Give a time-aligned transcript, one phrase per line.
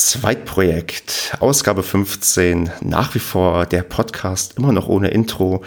[0.00, 5.64] Zweitprojekt, Ausgabe 15, nach wie vor der Podcast, immer noch ohne Intro.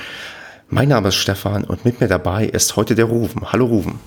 [0.70, 3.52] Mein Name ist Stefan und mit mir dabei ist heute der Ruven.
[3.52, 4.00] Hallo Ruven.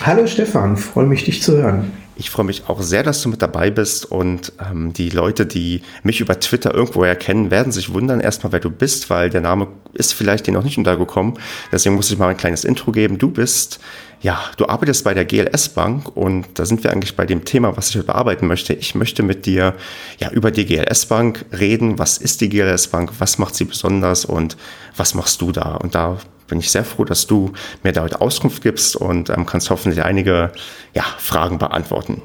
[0.00, 1.90] Hallo Stefan, freue mich, dich zu hören.
[2.14, 5.82] Ich freue mich auch sehr, dass du mit dabei bist und ähm, die Leute, die
[6.04, 9.66] mich über Twitter irgendwo erkennen, werden sich wundern erstmal, wer du bist, weil der Name
[9.94, 11.34] ist vielleicht dir noch nicht untergekommen.
[11.72, 13.18] Deswegen muss ich mal ein kleines Intro geben.
[13.18, 13.80] Du bist,
[14.22, 17.76] ja, du arbeitest bei der GLS Bank und da sind wir eigentlich bei dem Thema,
[17.76, 18.72] was ich heute bearbeiten möchte.
[18.72, 19.74] Ich möchte mit dir
[20.18, 21.98] ja über die GLS Bank reden.
[21.98, 23.12] Was ist die GLS Bank?
[23.18, 24.56] Was macht sie besonders und
[24.96, 25.76] was machst du da?
[25.76, 27.52] Und da bin ich sehr froh, dass du
[27.82, 30.52] mir da heute Auskunft gibst und ähm, kannst hoffentlich einige
[30.94, 32.22] ja, Fragen beantworten.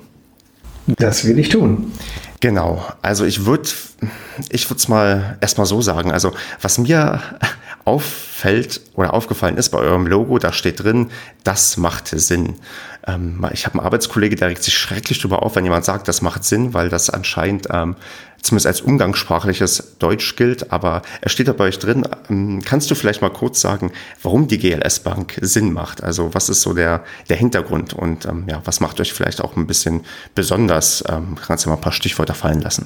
[0.88, 1.92] Das will ich tun.
[2.40, 3.70] Genau, also ich würde
[4.50, 6.12] ich würde es mal erstmal so sagen.
[6.12, 7.22] Also was mir
[7.92, 11.12] auffällt oder aufgefallen ist bei eurem Logo, da steht drin,
[11.44, 12.56] das macht Sinn.
[13.06, 16.22] Ähm, ich habe einen Arbeitskollege, der regt sich schrecklich darüber auf, wenn jemand sagt, das
[16.22, 17.98] macht Sinn, weil das anscheinend ähm,
[18.42, 22.08] zumindest als umgangssprachliches Deutsch gilt, aber es steht da bei euch drin.
[22.30, 23.92] Ähm, kannst du vielleicht mal kurz sagen,
[24.24, 26.02] warum die GLS Bank Sinn macht?
[26.02, 29.58] Also was ist so der, der Hintergrund und ähm, ja, was macht euch vielleicht auch
[29.58, 31.04] ein bisschen besonders?
[31.10, 32.86] Ähm, kannst du mal ein paar Stichworte fallen lassen?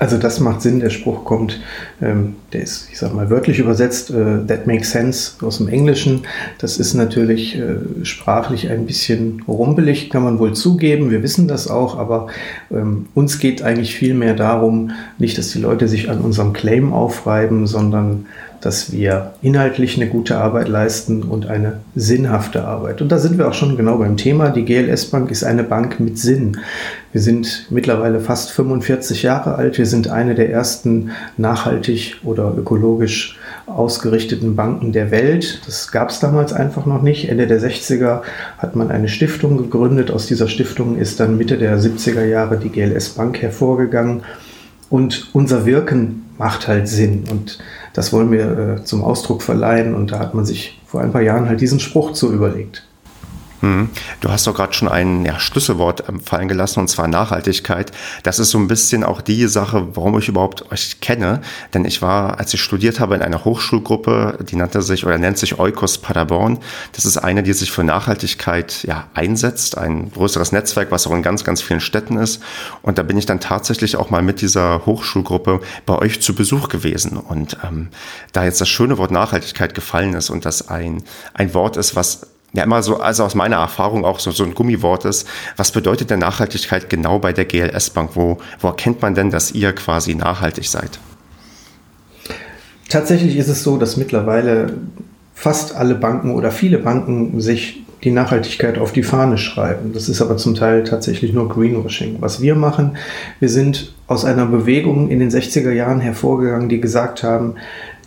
[0.00, 1.60] Also das macht Sinn, der Spruch kommt,
[2.00, 6.22] ähm, der ist, ich sag mal, wörtlich übersetzt, äh, that makes sense aus dem Englischen.
[6.58, 11.68] Das ist natürlich äh, sprachlich ein bisschen rumpelig, kann man wohl zugeben, wir wissen das
[11.68, 12.28] auch, aber
[12.70, 16.92] ähm, uns geht eigentlich viel mehr darum, nicht, dass die Leute sich an unserem Claim
[16.92, 18.26] aufreiben, sondern
[18.60, 23.00] dass wir inhaltlich eine gute Arbeit leisten und eine sinnhafte Arbeit.
[23.00, 24.50] Und da sind wir auch schon genau beim Thema.
[24.50, 26.58] Die GLS Bank ist eine Bank mit Sinn.
[27.12, 29.78] Wir sind mittlerweile fast 45 Jahre alt.
[29.78, 35.60] Wir sind eine der ersten nachhaltig oder ökologisch ausgerichteten Banken der Welt.
[35.66, 37.28] Das gab es damals einfach noch nicht.
[37.28, 38.22] Ende der 60er
[38.58, 40.10] hat man eine Stiftung gegründet.
[40.10, 44.22] Aus dieser Stiftung ist dann Mitte der 70er Jahre die GLS Bank hervorgegangen.
[44.90, 47.24] Und unser Wirken macht halt Sinn.
[47.30, 47.58] Und
[47.92, 51.22] das wollen wir äh, zum Ausdruck verleihen und da hat man sich vor ein paar
[51.22, 52.87] Jahren halt diesen Spruch so überlegt.
[53.60, 53.90] Hm.
[54.20, 57.90] Du hast doch gerade schon ein ja, Schlüsselwort ähm, fallen gelassen, und zwar Nachhaltigkeit.
[58.22, 61.40] Das ist so ein bisschen auch die Sache, warum ich überhaupt euch kenne.
[61.74, 65.38] Denn ich war, als ich studiert habe, in einer Hochschulgruppe, die nannte sich oder nennt
[65.38, 66.58] sich Eukos Paderborn.
[66.92, 71.22] Das ist eine, die sich für Nachhaltigkeit ja, einsetzt, ein größeres Netzwerk, was auch in
[71.22, 72.40] ganz, ganz vielen Städten ist.
[72.82, 76.68] Und da bin ich dann tatsächlich auch mal mit dieser Hochschulgruppe bei euch zu Besuch
[76.68, 77.16] gewesen.
[77.16, 77.88] Und ähm,
[78.32, 81.02] da jetzt das schöne Wort Nachhaltigkeit gefallen ist und das ein,
[81.34, 84.54] ein Wort ist, was ja immer so, also aus meiner Erfahrung auch so, so ein
[84.54, 85.26] Gummiwort ist.
[85.56, 88.10] Was bedeutet denn Nachhaltigkeit genau bei der GLS Bank?
[88.14, 90.98] Wo, wo erkennt man denn, dass ihr quasi nachhaltig seid?
[92.88, 94.72] Tatsächlich ist es so, dass mittlerweile
[95.34, 99.92] fast alle Banken oder viele Banken sich die Nachhaltigkeit auf die Fahne schreiben.
[99.92, 102.16] Das ist aber zum Teil tatsächlich nur Greenwashing.
[102.20, 102.96] Was wir machen,
[103.40, 107.56] wir sind aus einer Bewegung in den 60er Jahren hervorgegangen, die gesagt haben,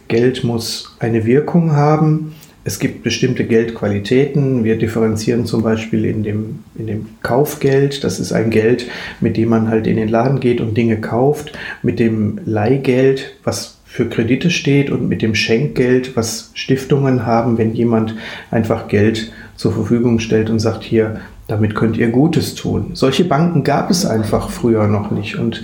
[0.08, 4.64] Geld muss eine Wirkung haben es gibt bestimmte Geldqualitäten.
[4.64, 8.04] Wir differenzieren zum Beispiel in dem, in dem Kaufgeld.
[8.04, 8.88] Das ist ein Geld,
[9.20, 11.54] mit dem man halt in den Laden geht und Dinge kauft.
[11.82, 17.74] Mit dem Leihgeld, was für Kredite steht und mit dem Schenkgeld, was Stiftungen haben, wenn
[17.74, 18.16] jemand
[18.52, 22.92] einfach Geld zur Verfügung stellt und sagt, hier, damit könnt ihr Gutes tun.
[22.94, 25.36] Solche Banken gab es einfach früher noch nicht.
[25.38, 25.64] Und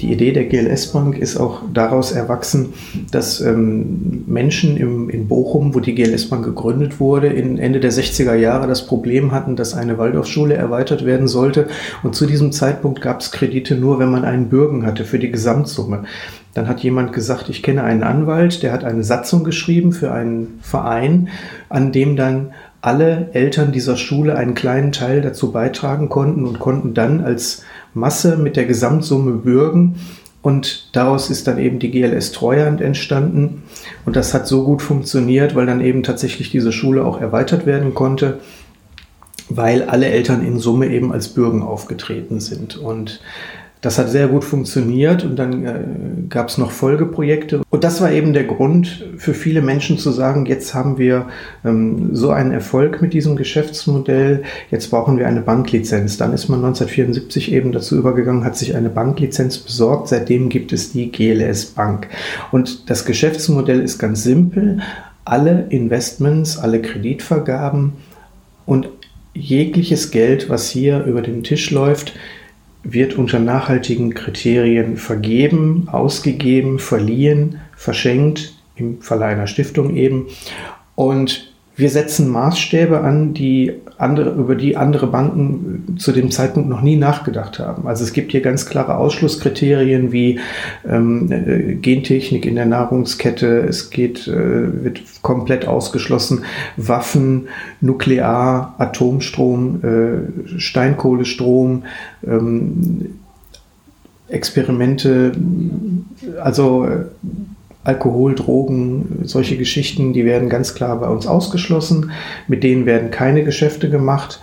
[0.00, 2.74] die Idee der GLS Bank ist auch daraus erwachsen,
[3.10, 7.92] dass ähm, Menschen im, in Bochum, wo die GLS Bank gegründet wurde, in Ende der
[7.92, 11.68] 60er Jahre das Problem hatten, dass eine Waldorfschule erweitert werden sollte.
[12.02, 15.30] Und zu diesem Zeitpunkt gab es Kredite nur, wenn man einen Bürgen hatte für die
[15.30, 16.04] Gesamtsumme.
[16.52, 20.58] Dann hat jemand gesagt, ich kenne einen Anwalt, der hat eine Satzung geschrieben für einen
[20.62, 21.28] Verein,
[21.68, 26.94] an dem dann alle Eltern dieser Schule einen kleinen Teil dazu beitragen konnten und konnten
[26.94, 27.64] dann als
[27.96, 29.96] Masse mit der Gesamtsumme bürgen.
[30.42, 33.64] Und daraus ist dann eben die GLS Treuhand entstanden.
[34.04, 37.94] Und das hat so gut funktioniert, weil dann eben tatsächlich diese Schule auch erweitert werden
[37.94, 38.38] konnte,
[39.48, 42.76] weil alle Eltern in Summe eben als Bürgen aufgetreten sind.
[42.76, 43.20] Und
[43.86, 45.78] das hat sehr gut funktioniert und dann äh,
[46.28, 47.62] gab es noch Folgeprojekte.
[47.70, 51.28] Und das war eben der Grund für viele Menschen zu sagen, jetzt haben wir
[51.64, 56.16] ähm, so einen Erfolg mit diesem Geschäftsmodell, jetzt brauchen wir eine Banklizenz.
[56.16, 60.08] Dann ist man 1974 eben dazu übergegangen, hat sich eine Banklizenz besorgt.
[60.08, 62.08] Seitdem gibt es die GLS Bank.
[62.50, 64.80] Und das Geschäftsmodell ist ganz simpel.
[65.24, 67.92] Alle Investments, alle Kreditvergaben
[68.64, 68.88] und
[69.32, 72.14] jegliches Geld, was hier über den Tisch läuft,
[72.92, 80.26] wird unter nachhaltigen Kriterien vergeben, ausgegeben, verliehen, verschenkt, im Falle einer Stiftung eben.
[80.94, 86.80] Und wir setzen Maßstäbe an, die andere, über die andere Banken zu dem Zeitpunkt noch
[86.80, 87.86] nie nachgedacht haben.
[87.86, 90.40] Also es gibt hier ganz klare Ausschlusskriterien wie
[90.88, 96.44] ähm, äh, Gentechnik in der Nahrungskette, es geht, äh, wird komplett ausgeschlossen,
[96.78, 97.48] Waffen,
[97.82, 101.84] Nuklear, Atomstrom, äh, Steinkohlestrom,
[102.26, 103.18] ähm,
[104.28, 105.32] Experimente,
[106.42, 107.04] also äh,
[107.86, 112.10] Alkohol, Drogen, solche Geschichten, die werden ganz klar bei uns ausgeschlossen.
[112.48, 114.40] Mit denen werden keine Geschäfte gemacht.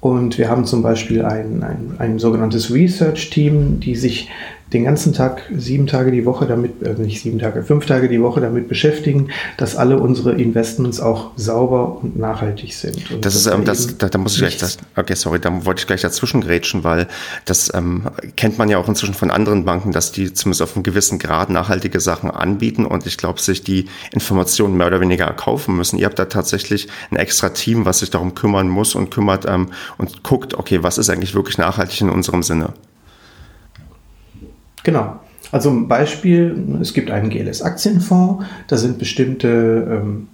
[0.00, 4.28] Und wir haben zum Beispiel ein, ein, ein sogenanntes Research-Team, die sich
[4.74, 8.20] den ganzen Tag, sieben Tage die Woche damit, äh, nicht sieben Tage, fünf Tage die
[8.20, 13.10] Woche damit beschäftigen, dass alle unsere Investments auch sauber und nachhaltig sind.
[13.10, 15.80] Und das ist, ähm, das, da, da muss ich gleich, das, okay, sorry, da wollte
[15.80, 17.06] ich gleich dazwischen grätschen, weil
[17.44, 20.82] das ähm, kennt man ja auch inzwischen von anderen Banken, dass die zumindest auf einem
[20.82, 25.76] gewissen Grad nachhaltige Sachen anbieten und ich glaube, sich die Informationen mehr oder weniger erkaufen
[25.76, 25.98] müssen.
[25.98, 29.68] Ihr habt da tatsächlich ein extra Team, was sich darum kümmern muss und kümmert ähm,
[29.98, 32.74] und guckt, okay, was ist eigentlich wirklich nachhaltig in unserem Sinne?
[34.84, 35.18] Genau.
[35.50, 39.48] Also ein Beispiel, es gibt einen GLS-Aktienfonds, da sind bestimmte
[39.90, 40.28] ähm,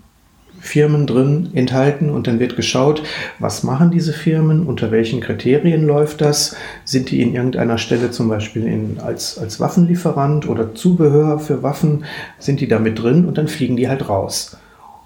[0.61, 3.03] Firmen drin enthalten und dann wird geschaut,
[3.39, 6.55] was machen diese Firmen, unter welchen Kriterien läuft das,
[6.85, 12.05] sind die in irgendeiner Stelle zum Beispiel in, als, als Waffenlieferant oder Zubehör für Waffen,
[12.39, 14.57] sind die da mit drin und dann fliegen die halt raus.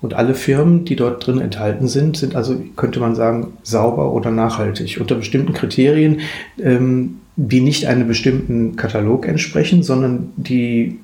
[0.01, 4.31] Und alle Firmen, die dort drin enthalten sind, sind also, könnte man sagen, sauber oder
[4.31, 5.01] nachhaltig.
[5.01, 6.21] Unter bestimmten Kriterien
[6.63, 10.99] ähm, die nicht einem bestimmten Katalog entsprechen, sondern die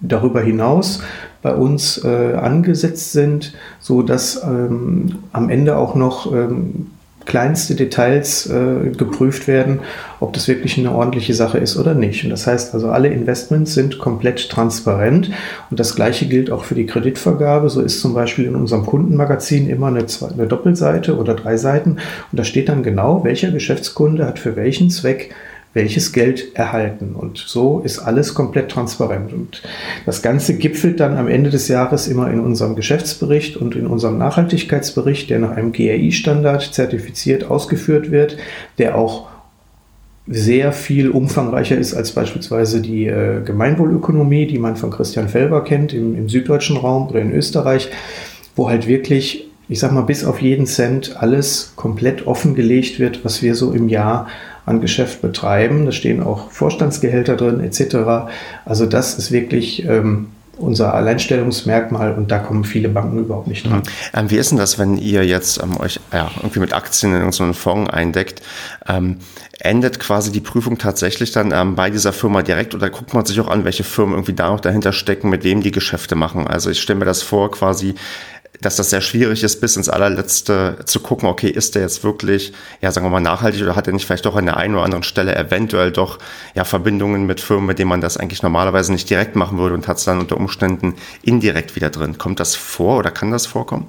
[0.00, 1.02] darüber hinaus
[1.42, 6.86] bei uns äh, angesetzt sind, so dass ähm, am Ende auch noch ähm,
[7.26, 9.80] kleinste Details äh, geprüft werden,
[10.20, 12.24] ob das wirklich eine ordentliche Sache ist oder nicht.
[12.24, 15.30] Und das heißt also, alle Investments sind komplett transparent
[15.70, 17.70] und das gleiche gilt auch für die Kreditvergabe.
[17.70, 21.98] So ist zum Beispiel in unserem Kundenmagazin immer eine, eine Doppelseite oder drei Seiten
[22.30, 25.34] und da steht dann genau, welcher Geschäftskunde hat für welchen Zweck
[25.74, 27.14] welches Geld erhalten.
[27.14, 29.32] Und so ist alles komplett transparent.
[29.32, 29.62] Und
[30.06, 34.16] das Ganze gipfelt dann am Ende des Jahres immer in unserem Geschäftsbericht und in unserem
[34.16, 38.36] Nachhaltigkeitsbericht, der nach einem GRI-Standard zertifiziert ausgeführt wird,
[38.78, 39.28] der auch
[40.26, 45.92] sehr viel umfangreicher ist als beispielsweise die äh, Gemeinwohlökonomie, die man von Christian Felber kennt
[45.92, 47.90] im, im süddeutschen Raum oder in Österreich,
[48.56, 53.42] wo halt wirklich, ich sag mal, bis auf jeden Cent alles komplett offengelegt wird, was
[53.42, 54.28] wir so im Jahr
[54.66, 55.86] an Geschäft betreiben.
[55.86, 58.30] Da stehen auch Vorstandsgehälter drin etc.
[58.64, 63.82] Also das ist wirklich ähm, unser Alleinstellungsmerkmal und da kommen viele Banken überhaupt nicht dran.
[64.14, 67.18] Ähm, wie ist denn das, wenn ihr jetzt ähm, euch ja, irgendwie mit Aktien in
[67.18, 68.42] irgendeinen Fonds eindeckt?
[68.86, 69.18] Ähm,
[69.58, 73.40] endet quasi die Prüfung tatsächlich dann ähm, bei dieser Firma direkt oder guckt man sich
[73.40, 76.46] auch an, welche Firmen irgendwie da noch dahinter stecken, mit wem die Geschäfte machen?
[76.46, 77.94] Also ich stelle mir das vor, quasi
[78.60, 82.52] dass das sehr schwierig ist, bis ins allerletzte zu gucken, okay, ist der jetzt wirklich,
[82.80, 84.84] ja, sagen wir mal, nachhaltig oder hat er nicht vielleicht doch an der einen oder
[84.84, 86.18] anderen Stelle eventuell doch,
[86.54, 89.88] ja, Verbindungen mit Firmen, mit denen man das eigentlich normalerweise nicht direkt machen würde und
[89.88, 92.18] hat es dann unter Umständen indirekt wieder drin.
[92.18, 93.86] Kommt das vor oder kann das vorkommen?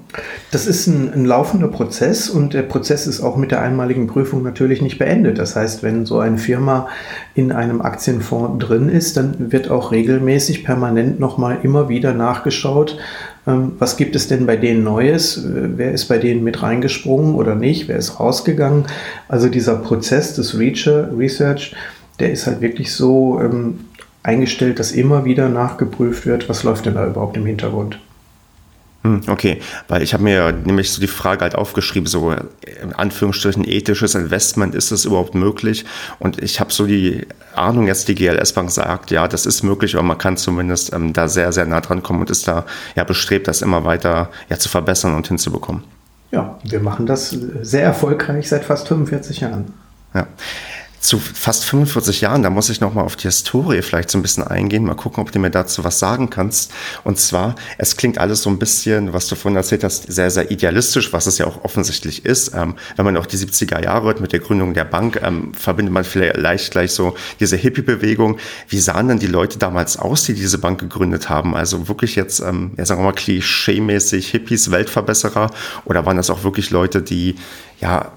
[0.50, 4.42] Das ist ein, ein laufender Prozess und der Prozess ist auch mit der einmaligen Prüfung
[4.42, 5.38] natürlich nicht beendet.
[5.38, 6.88] Das heißt, wenn so eine Firma
[7.36, 12.98] in einem Aktienfonds drin ist, dann wird auch regelmäßig permanent nochmal immer wieder nachgeschaut,
[13.46, 15.42] ähm, was gibt es denn bei denen Neues?
[15.46, 17.88] Wer ist bei denen mit reingesprungen oder nicht?
[17.88, 18.86] Wer ist rausgegangen?
[19.28, 21.76] Also dieser Prozess des Research,
[22.18, 23.80] der ist halt wirklich so ähm,
[24.22, 27.98] eingestellt, dass immer wieder nachgeprüft wird, was läuft denn da überhaupt im Hintergrund.
[29.06, 33.64] Hm, okay, weil ich habe mir nämlich so die Frage halt aufgeschrieben, so in Anführungsstrichen
[33.64, 35.84] ethisches Investment, ist das überhaupt möglich?
[36.18, 39.94] Und ich habe so die Ahnung, jetzt die GLS Bank sagt, ja, das ist möglich,
[39.94, 43.04] aber man kann zumindest ähm, da sehr, sehr nah dran kommen und ist da ja
[43.04, 45.84] bestrebt, das immer weiter ja, zu verbessern und hinzubekommen.
[46.32, 47.30] Ja, wir machen das
[47.62, 49.72] sehr erfolgreich seit fast 45 Jahren.
[50.14, 50.26] Ja
[51.00, 54.42] zu fast 45 Jahren, da muss ich nochmal auf die Historie vielleicht so ein bisschen
[54.42, 56.72] eingehen, mal gucken, ob du mir dazu was sagen kannst.
[57.04, 60.50] Und zwar, es klingt alles so ein bisschen, was du vorhin erzählt hast, sehr, sehr
[60.50, 62.54] idealistisch, was es ja auch offensichtlich ist.
[62.54, 65.92] Ähm, wenn man auch die 70er Jahre hört mit der Gründung der Bank, ähm, verbindet
[65.92, 68.38] man vielleicht gleich so diese Hippie-Bewegung.
[68.68, 71.54] Wie sahen denn die Leute damals aus, die diese Bank gegründet haben?
[71.54, 75.50] Also wirklich jetzt, ähm, ja, sagen wir mal, klischee-mäßig Hippies, Weltverbesserer?
[75.84, 77.36] Oder waren das auch wirklich Leute, die,
[77.80, 78.12] ja,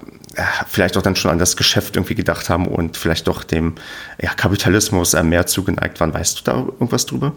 [0.68, 3.74] vielleicht auch dann schon an das Geschäft irgendwie gedacht haben und vielleicht doch dem
[4.20, 6.14] ja, Kapitalismus mehr zugeneigt waren.
[6.14, 7.32] Weißt du da irgendwas drüber?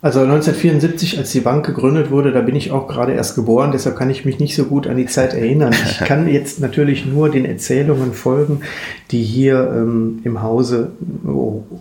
[0.00, 3.96] Also 1974, als die Bank gegründet wurde, da bin ich auch gerade erst geboren, deshalb
[3.96, 5.72] kann ich mich nicht so gut an die Zeit erinnern.
[5.72, 8.60] Ich kann jetzt natürlich nur den Erzählungen folgen,
[9.10, 10.92] die hier ähm, im Hause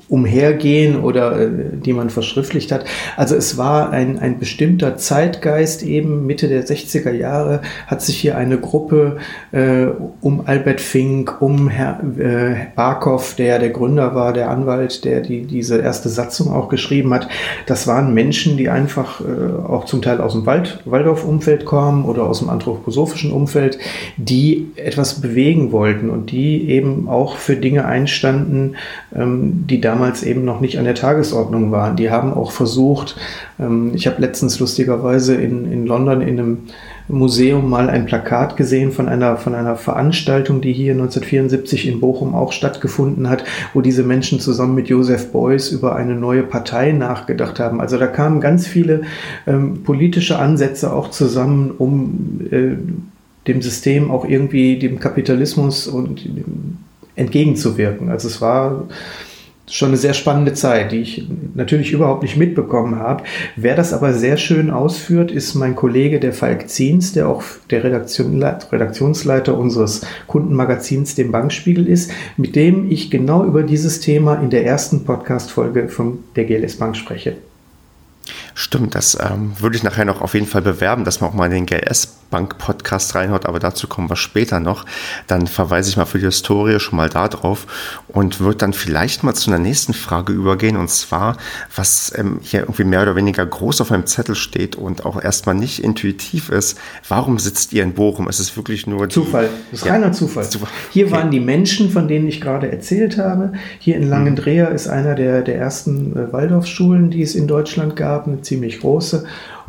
[0.09, 2.85] umhergehen oder äh, die man verschriftlicht hat.
[3.17, 8.35] Also es war ein, ein bestimmter Zeitgeist eben, Mitte der 60er Jahre hat sich hier
[8.35, 9.17] eine Gruppe
[9.51, 9.87] äh,
[10.21, 15.43] um Albert Fink, um Herr äh, Barkow, der der Gründer war, der Anwalt, der die,
[15.43, 17.27] diese erste Satzung auch geschrieben hat.
[17.67, 22.05] Das waren waren Menschen, die einfach äh, auch zum Teil aus dem Wald, Waldorf-Umfeld kommen
[22.05, 23.77] oder aus dem anthroposophischen Umfeld,
[24.17, 28.75] die etwas bewegen wollten und die eben auch für Dinge einstanden,
[29.15, 31.95] ähm, die damals eben noch nicht an der Tagesordnung waren.
[31.97, 33.17] Die haben auch versucht,
[33.59, 36.57] ähm, ich habe letztens lustigerweise in, in London in einem
[37.09, 42.35] Museum mal ein Plakat gesehen von einer, von einer Veranstaltung, die hier 1974 in Bochum
[42.35, 47.59] auch stattgefunden hat, wo diese Menschen zusammen mit Joseph Beuys über eine neue Partei nachgedacht
[47.59, 47.79] haben.
[47.79, 49.01] Also da kamen ganz viele
[49.45, 52.75] ähm, politische Ansätze auch zusammen, um äh,
[53.47, 56.27] dem System auch irgendwie dem Kapitalismus und
[57.15, 58.09] entgegenzuwirken.
[58.09, 58.87] Also es war
[59.69, 63.23] schon eine sehr spannende Zeit, die ich natürlich überhaupt nicht mitbekommen habe.
[63.55, 67.83] Wer das aber sehr schön ausführt, ist mein Kollege der Falk Ziens, der auch der
[67.83, 74.49] Redaktion, Redaktionsleiter unseres Kundenmagazins, dem Bankspiegel ist, mit dem ich genau über dieses Thema in
[74.49, 77.35] der ersten Podcast-Folge von der GLS Bank spreche.
[78.59, 81.45] Stimmt, das ähm, würde ich nachher noch auf jeden Fall bewerben, dass man auch mal
[81.45, 84.85] in den GLS Bank Podcast reinhört, aber dazu kommen wir später noch.
[85.27, 87.67] Dann verweise ich mal für die Historie schon mal da drauf
[88.07, 91.37] und würde dann vielleicht mal zu einer nächsten Frage übergehen und zwar,
[91.75, 95.55] was ähm, hier irgendwie mehr oder weniger groß auf meinem Zettel steht und auch erstmal
[95.55, 96.77] nicht intuitiv ist.
[97.07, 98.27] Warum sitzt ihr in Bochum?
[98.27, 99.49] Es ist wirklich nur Zufall.
[99.71, 100.47] Das ist ja, reiner Zufall.
[100.91, 101.15] Hier okay.
[101.15, 103.53] waren die Menschen, von denen ich gerade erzählt habe.
[103.79, 104.75] Hier in Langendreher hm.
[104.75, 109.25] ist einer der, der ersten äh, Waldorfschulen, die es in Deutschland gab, eine ziemlich große.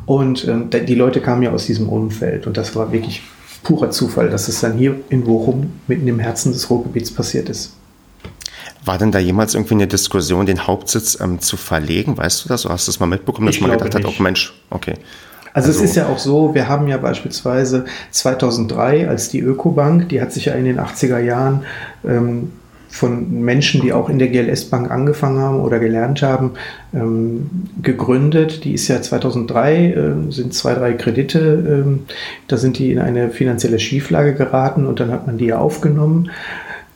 [0.07, 3.23] Und ähm, die Leute kamen ja aus diesem Umfeld und das war wirklich
[3.63, 7.75] purer Zufall, dass es dann hier in Bochum mitten im Herzen des Ruhrgebiets passiert ist.
[8.85, 12.17] War denn da jemals irgendwie eine Diskussion, den Hauptsitz ähm, zu verlegen?
[12.17, 12.65] Weißt du das?
[12.65, 14.07] Oder hast du das mal mitbekommen, dass ich man gedacht nicht.
[14.07, 14.95] hat, oh Mensch, okay.
[15.53, 20.09] Also, also, es ist ja auch so, wir haben ja beispielsweise 2003, als die Ökobank,
[20.09, 21.65] die hat sich ja in den 80er Jahren
[22.07, 22.53] ähm,
[22.89, 26.53] von Menschen, die auch in der GLS Bank angefangen haben oder gelernt haben,
[26.95, 27.51] ähm,
[27.83, 28.65] gegründet.
[28.65, 32.07] Die ist ja 2003, äh, sind zwei, drei Kredite, ähm,
[32.49, 36.31] da sind die in eine finanzielle Schieflage geraten und dann hat man die ja aufgenommen.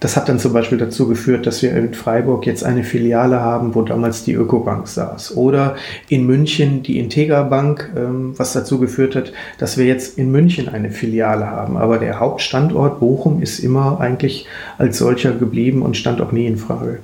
[0.02, 3.76] Das hat dann zum Beispiel dazu geführt, dass wir in Freiburg jetzt eine Filiale haben,
[3.76, 5.36] wo damals die Ökobank saß.
[5.36, 5.76] Oder
[6.08, 10.68] in München die Integra Bank, ähm, was dazu geführt hat, dass wir jetzt in München
[10.68, 11.76] eine Filiale haben.
[11.76, 16.56] Aber der Hauptstandort Bochum ist immer eigentlich als solcher geblieben und stand auch nie in
[16.56, 16.98] Frage.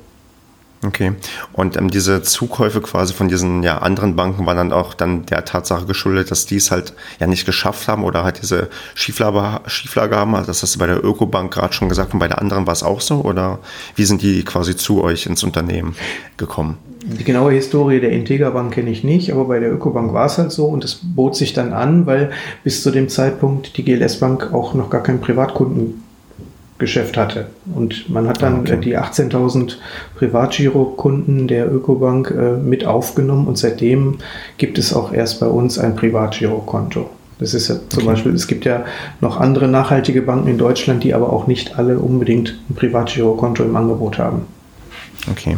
[0.84, 1.12] Okay.
[1.52, 5.44] Und ähm, diese Zukäufe quasi von diesen ja, anderen Banken waren dann auch dann der
[5.44, 10.14] Tatsache geschuldet, dass die es halt ja nicht geschafft haben oder halt diese Schieflage, Schieflage
[10.14, 10.36] haben.
[10.36, 12.72] Also das hast du bei der Ökobank gerade schon gesagt und bei der anderen war
[12.72, 13.22] es auch so?
[13.22, 13.58] Oder
[13.96, 15.96] wie sind die quasi zu euch ins Unternehmen
[16.36, 16.78] gekommen?
[17.02, 20.38] Die genaue Historie der Integra Bank kenne ich nicht, aber bei der Ökobank war es
[20.38, 22.30] halt so und es bot sich dann an, weil
[22.62, 26.04] bis zu dem Zeitpunkt die GLS Bank auch noch gar keinen Privatkunden
[26.78, 27.46] Geschäft hatte.
[27.74, 28.78] Und man hat dann ah, okay.
[28.80, 29.76] die 18.000
[30.16, 34.18] Privatgirokunden der Ökobank äh, mit aufgenommen und seitdem
[34.58, 37.10] gibt es auch erst bei uns ein Privatgirokonto.
[37.38, 38.06] Das ist ja zum okay.
[38.06, 38.84] Beispiel, es gibt ja
[39.20, 43.76] noch andere nachhaltige Banken in Deutschland, die aber auch nicht alle unbedingt ein Privatgirokonto im
[43.76, 44.42] Angebot haben.
[45.30, 45.56] Okay.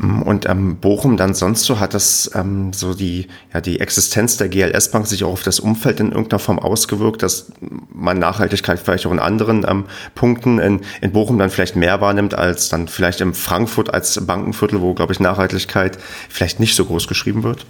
[0.00, 4.48] Und ähm, Bochum dann sonst so hat das ähm, so die, ja, die Existenz der
[4.48, 7.50] GLS Bank sich auch auf das Umfeld in irgendeiner Form ausgewirkt, dass
[7.92, 12.34] man Nachhaltigkeit vielleicht auch in anderen ähm, Punkten in, in Bochum dann vielleicht mehr wahrnimmt
[12.34, 17.08] als dann vielleicht in Frankfurt als Bankenviertel, wo, glaube ich, Nachhaltigkeit vielleicht nicht so groß
[17.08, 17.66] geschrieben wird?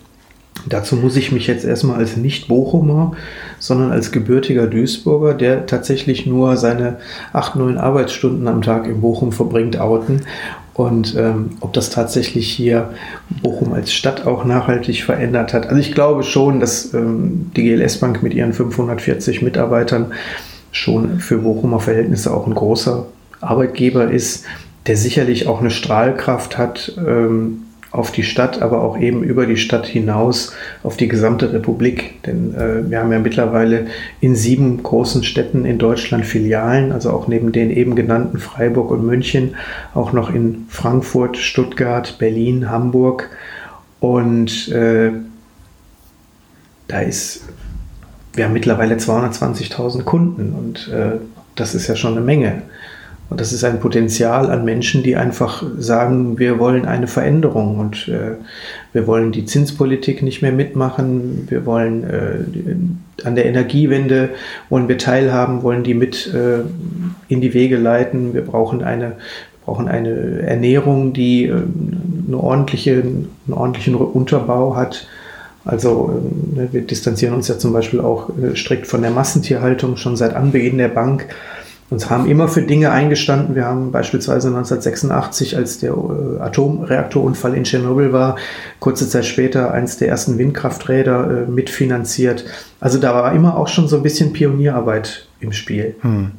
[0.67, 3.13] Dazu muss ich mich jetzt erstmal als nicht Bochumer,
[3.59, 6.99] sondern als gebürtiger Duisburger, der tatsächlich nur seine
[7.33, 10.23] acht, neun Arbeitsstunden am Tag in Bochum verbringt, outen
[10.79, 12.91] und ähm, ob das tatsächlich hier
[13.43, 15.67] Bochum als Stadt auch nachhaltig verändert hat.
[15.67, 20.13] Also ich glaube schon, dass ähm, die GLS Bank mit ihren 540 Mitarbeitern
[20.71, 23.07] schon für Bochumer Verhältnisse auch ein großer
[23.41, 24.45] Arbeitgeber ist,
[24.87, 29.57] der sicherlich auch eine Strahlkraft hat, ähm, auf die Stadt, aber auch eben über die
[29.57, 30.53] Stadt hinaus
[30.83, 32.23] auf die gesamte Republik.
[32.25, 33.87] Denn äh, wir haben ja mittlerweile
[34.21, 39.07] in sieben großen Städten in Deutschland Filialen, also auch neben den eben genannten Freiburg und
[39.07, 39.55] München,
[39.95, 43.31] auch noch in Frankfurt, Stuttgart, Berlin, Hamburg.
[44.01, 45.13] Und äh,
[46.89, 47.43] da ist,
[48.35, 51.19] wir haben mittlerweile 220.000 Kunden und äh,
[51.55, 52.63] das ist ja schon eine Menge.
[53.31, 58.09] Und das ist ein Potenzial an Menschen, die einfach sagen, wir wollen eine Veränderung und
[58.09, 58.37] äh,
[58.95, 64.31] wir wollen die Zinspolitik nicht mehr mitmachen, wir wollen äh, an der Energiewende
[64.71, 66.61] wollen wir teilhaben, wollen die mit äh,
[67.29, 68.33] in die Wege leiten.
[68.33, 69.13] Wir brauchen eine,
[69.65, 71.55] brauchen eine Ernährung, die äh,
[72.27, 75.07] eine ordentliche, einen ordentlichen Unterbau hat.
[75.67, 76.23] Also
[76.57, 80.35] äh, wir distanzieren uns ja zum Beispiel auch äh, strikt von der Massentierhaltung schon seit
[80.35, 81.27] Anbeginn der Bank
[81.91, 83.55] und haben immer für Dinge eingestanden.
[83.55, 88.37] Wir haben beispielsweise 1986, als der äh, Atomreaktorunfall in Tschernobyl war,
[88.79, 92.45] kurze Zeit später eins der ersten Windkrafträder äh, mitfinanziert.
[92.81, 95.97] Also da war immer auch schon so ein bisschen Pionierarbeit im Spiel.
[96.03, 96.33] Hm.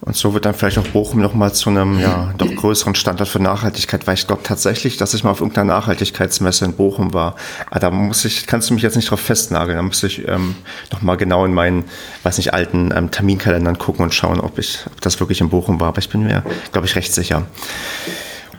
[0.00, 3.42] Und so wird dann vielleicht auch Bochum nochmal zu einem ja, doch größeren Standort für
[3.42, 7.34] Nachhaltigkeit, weil ich glaube tatsächlich, dass ich mal auf irgendeiner Nachhaltigkeitsmesse in Bochum war.
[7.66, 9.76] Aber ah, da muss ich, kannst du mich jetzt nicht drauf festnageln.
[9.76, 10.54] Da muss ich ähm,
[10.92, 11.84] nochmal genau in meinen,
[12.22, 15.80] weiß nicht, alten ähm, Terminkalendern gucken und schauen, ob ich, ob das wirklich in Bochum
[15.80, 15.88] war.
[15.88, 17.42] Aber ich bin mir, glaube ich, recht sicher.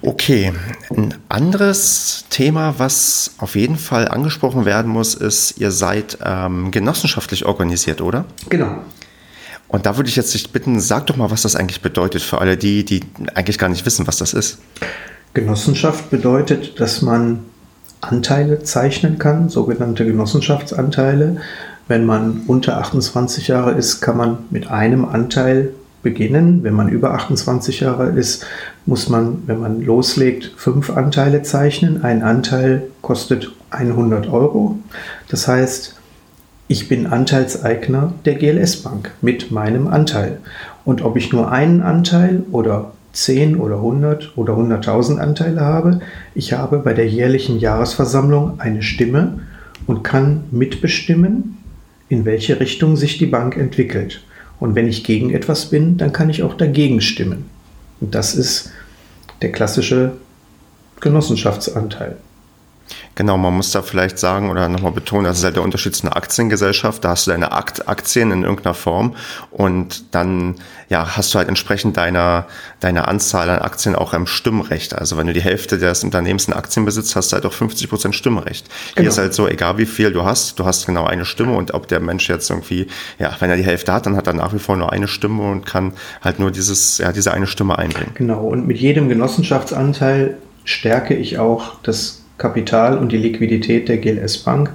[0.01, 0.53] Okay,
[0.95, 7.45] ein anderes Thema, was auf jeden Fall angesprochen werden muss, ist, ihr seid ähm, genossenschaftlich
[7.45, 8.25] organisiert, oder?
[8.49, 8.81] Genau.
[9.69, 12.39] Und da würde ich jetzt dich bitten, sag doch mal, was das eigentlich bedeutet für
[12.39, 13.01] alle die, die
[13.35, 14.57] eigentlich gar nicht wissen, was das ist.
[15.33, 17.39] Genossenschaft bedeutet, dass man
[18.01, 21.37] Anteile zeichnen kann, sogenannte Genossenschaftsanteile.
[21.87, 25.71] Wenn man unter 28 Jahre ist, kann man mit einem Anteil
[26.01, 26.63] beginnen.
[26.63, 28.45] Wenn man über 28 Jahre ist,
[28.85, 32.03] muss man, wenn man loslegt, fünf Anteile zeichnen.
[32.03, 34.79] Ein Anteil kostet 100 Euro.
[35.27, 35.98] Das heißt,
[36.71, 40.37] ich bin Anteilseigner der GLS Bank mit meinem Anteil.
[40.85, 45.99] Und ob ich nur einen Anteil oder 10 oder 100 oder 100.000 Anteile habe,
[46.35, 49.39] ich habe bei der jährlichen Jahresversammlung eine Stimme
[49.87, 51.57] und kann mitbestimmen,
[52.07, 54.23] in welche Richtung sich die Bank entwickelt.
[54.59, 57.45] Und wenn ich gegen etwas bin, dann kann ich auch dagegen stimmen.
[57.99, 58.71] Und das ist
[59.41, 60.11] der klassische
[60.99, 62.17] Genossenschaftsanteil.
[63.15, 66.03] Genau, man muss da vielleicht sagen oder nochmal betonen, das ist halt der Unterschied zu
[66.03, 67.03] einer Aktiengesellschaft.
[67.03, 69.15] Da hast du deine Aktien in irgendeiner Form
[69.51, 70.55] und dann
[70.89, 72.47] ja, hast du halt entsprechend deiner,
[72.79, 74.95] deiner Anzahl an Aktien auch im Stimmrecht.
[74.95, 77.89] Also wenn du die Hälfte des Unternehmens in Aktien besitzt, hast du halt auch 50
[77.89, 78.67] Prozent Stimmrecht.
[78.67, 79.03] Genau.
[79.03, 81.73] Hier ist halt so, egal wie viel du hast, du hast genau eine Stimme und
[81.73, 82.87] ob der Mensch jetzt irgendwie,
[83.19, 85.43] ja, wenn er die Hälfte hat, dann hat er nach wie vor nur eine Stimme
[85.43, 85.93] und kann
[86.23, 88.11] halt nur dieses, ja, diese eine Stimme einbringen.
[88.15, 94.39] Genau, und mit jedem Genossenschaftsanteil stärke ich auch das Kapital und die Liquidität der GLS
[94.39, 94.71] Bank.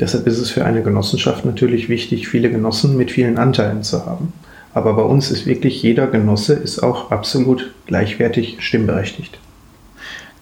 [0.00, 4.34] Deshalb ist es für eine Genossenschaft natürlich wichtig, viele Genossen mit vielen Anteilen zu haben.
[4.74, 9.38] Aber bei uns ist wirklich jeder Genosse ist auch absolut gleichwertig stimmberechtigt.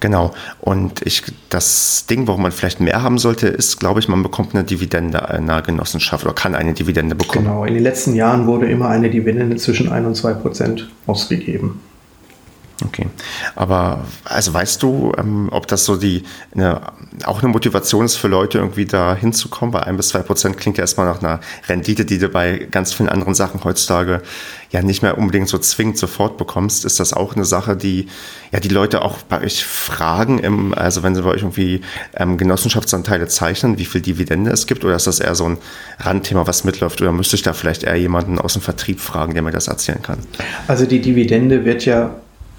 [0.00, 0.32] Genau.
[0.60, 4.52] Und ich, das Ding, warum man vielleicht mehr haben sollte, ist, glaube ich, man bekommt
[4.52, 7.44] eine Dividende einer Genossenschaft oder kann eine Dividende bekommen.
[7.44, 7.64] Genau.
[7.64, 11.80] In den letzten Jahren wurde immer eine Dividende zwischen 1 und 2 Prozent ausgegeben.
[12.86, 13.06] Okay.
[13.54, 16.80] Aber also weißt du, ähm, ob das so die eine,
[17.24, 19.72] auch eine Motivation ist für Leute, irgendwie da hinzukommen?
[19.72, 22.92] Weil ein bis zwei Prozent klingt ja erstmal nach einer Rendite, die du bei ganz
[22.92, 24.22] vielen anderen Sachen heutzutage
[24.70, 26.84] ja nicht mehr unbedingt so zwingend sofort bekommst.
[26.84, 28.08] Ist das auch eine Sache, die
[28.52, 31.82] ja die Leute auch bei euch fragen, im, also wenn sie bei euch irgendwie
[32.16, 34.84] ähm, Genossenschaftsanteile zeichnen, wie viel Dividende es gibt?
[34.84, 35.58] Oder ist das eher so ein
[35.98, 37.00] Randthema, was mitläuft?
[37.02, 40.02] Oder müsste ich da vielleicht eher jemanden aus dem Vertrieb fragen, der mir das erzählen
[40.02, 40.18] kann?
[40.66, 42.14] Also die Dividende wird ja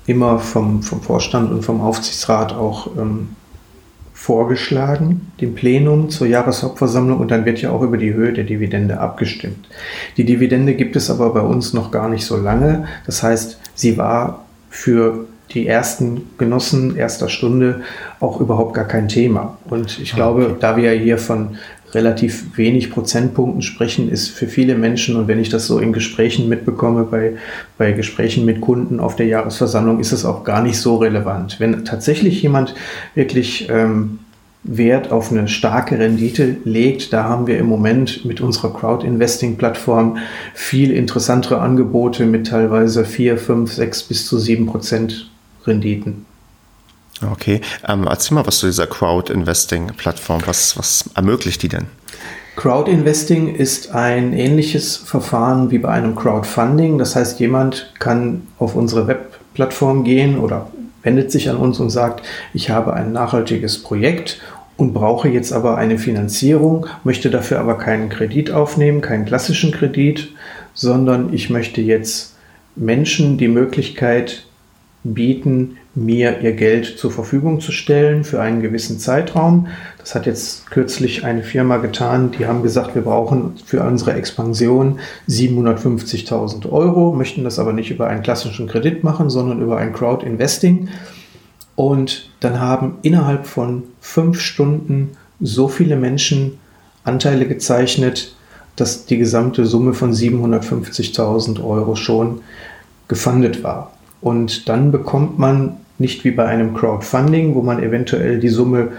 [0.06, 3.30] immer vom, vom Vorstand und vom Aufsichtsrat auch ähm,
[4.14, 9.00] vorgeschlagen, dem Plenum zur Jahreshauptversammlung und dann wird ja auch über die Höhe der Dividende
[9.00, 9.68] abgestimmt.
[10.16, 12.88] Die Dividende gibt es aber bei uns noch gar nicht so lange.
[13.06, 17.82] Das heißt, sie war für die ersten Genossen erster Stunde
[18.20, 19.58] auch überhaupt gar kein Thema.
[19.70, 20.56] Und ich ah, glaube, okay.
[20.60, 21.58] da wir hier von
[21.94, 26.50] relativ wenig Prozentpunkten sprechen, ist für viele Menschen, und wenn ich das so in Gesprächen
[26.50, 27.34] mitbekomme, bei,
[27.78, 31.60] bei Gesprächen mit Kunden auf der Jahresversammlung, ist es auch gar nicht so relevant.
[31.60, 32.76] Wenn tatsächlich jemand
[33.16, 34.20] wirklich ähm,
[34.64, 40.18] Wert auf eine starke Rendite legt, da haben wir im Moment mit unserer Crowd-Investing-Plattform
[40.54, 45.30] viel interessantere Angebote mit teilweise 4, 5, 6 bis zu 7 Prozent
[45.66, 46.26] Renditen.
[47.32, 50.42] Okay, ähm, erzähl mal was zu dieser Crowd-Investing-Plattform.
[50.46, 51.88] Was, was ermöglicht die denn?
[52.56, 56.98] Crowd-Investing ist ein ähnliches Verfahren wie bei einem Crowdfunding.
[56.98, 60.70] Das heißt, jemand kann auf unsere Webplattform gehen oder
[61.02, 64.40] wendet sich an uns und sagt, ich habe ein nachhaltiges Projekt
[64.78, 70.30] und brauche jetzt aber eine Finanzierung, möchte dafür aber keinen Kredit aufnehmen, keinen klassischen Kredit,
[70.74, 72.36] sondern ich möchte jetzt
[72.76, 74.46] Menschen die Möglichkeit
[75.04, 79.68] bieten, mir ihr Geld zur Verfügung zu stellen für einen gewissen Zeitraum.
[80.00, 85.00] Das hat jetzt kürzlich eine Firma getan, die haben gesagt, wir brauchen für unsere Expansion
[85.30, 90.26] 750.000 Euro, möchten das aber nicht über einen klassischen Kredit machen, sondern über ein Crowd
[90.26, 90.90] Investing.
[91.76, 96.60] Und dann haben innerhalb von fünf Stunden so viele Menschen
[97.04, 98.36] Anteile gezeichnet,
[98.76, 102.42] dass die gesamte Summe von 750.000 Euro schon
[103.08, 103.94] gefundet war.
[104.22, 108.90] Und dann bekommt man nicht wie bei einem Crowdfunding, wo man eventuell die Summe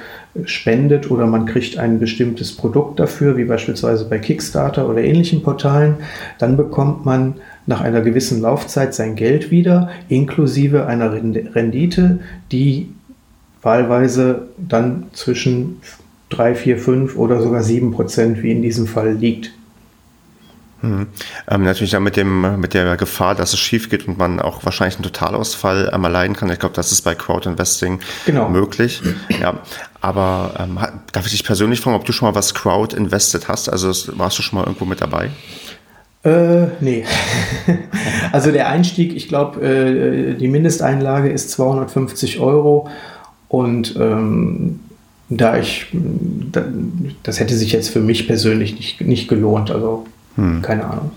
[0.44, 5.96] spendet oder man kriegt ein bestimmtes Produkt dafür, wie beispielsweise bei Kickstarter oder ähnlichen Portalen.
[6.38, 7.34] Dann bekommt man
[7.66, 12.20] nach einer gewissen Laufzeit sein Geld wieder, inklusive einer Rendite,
[12.52, 12.88] die
[13.62, 15.80] wahlweise dann zwischen
[16.30, 19.52] 3, 4, 5 oder sogar 7 Prozent, wie in diesem Fall, liegt.
[20.84, 21.06] Mhm.
[21.48, 24.64] Ähm, natürlich dann mit, dem, mit der Gefahr, dass es schief geht und man auch
[24.64, 26.50] wahrscheinlich einen Totalausfall ähm, erleiden kann.
[26.50, 28.48] Ich glaube, das ist bei Crowd-Investing genau.
[28.48, 29.02] möglich.
[29.40, 29.60] Ja,
[30.00, 30.78] aber ähm,
[31.12, 33.68] darf ich dich persönlich fragen, ob du schon mal was Crowd-invested hast?
[33.68, 35.30] Also warst du schon mal irgendwo mit dabei?
[36.24, 37.04] Äh, nee.
[38.32, 42.88] also der Einstieg, ich glaube, äh, die Mindesteinlage ist 250 Euro
[43.48, 44.80] und ähm,
[45.28, 45.86] da ich,
[47.22, 49.70] das hätte sich jetzt für mich persönlich nicht, nicht gelohnt.
[49.70, 50.62] Also hm.
[50.62, 51.12] Keine Ahnung.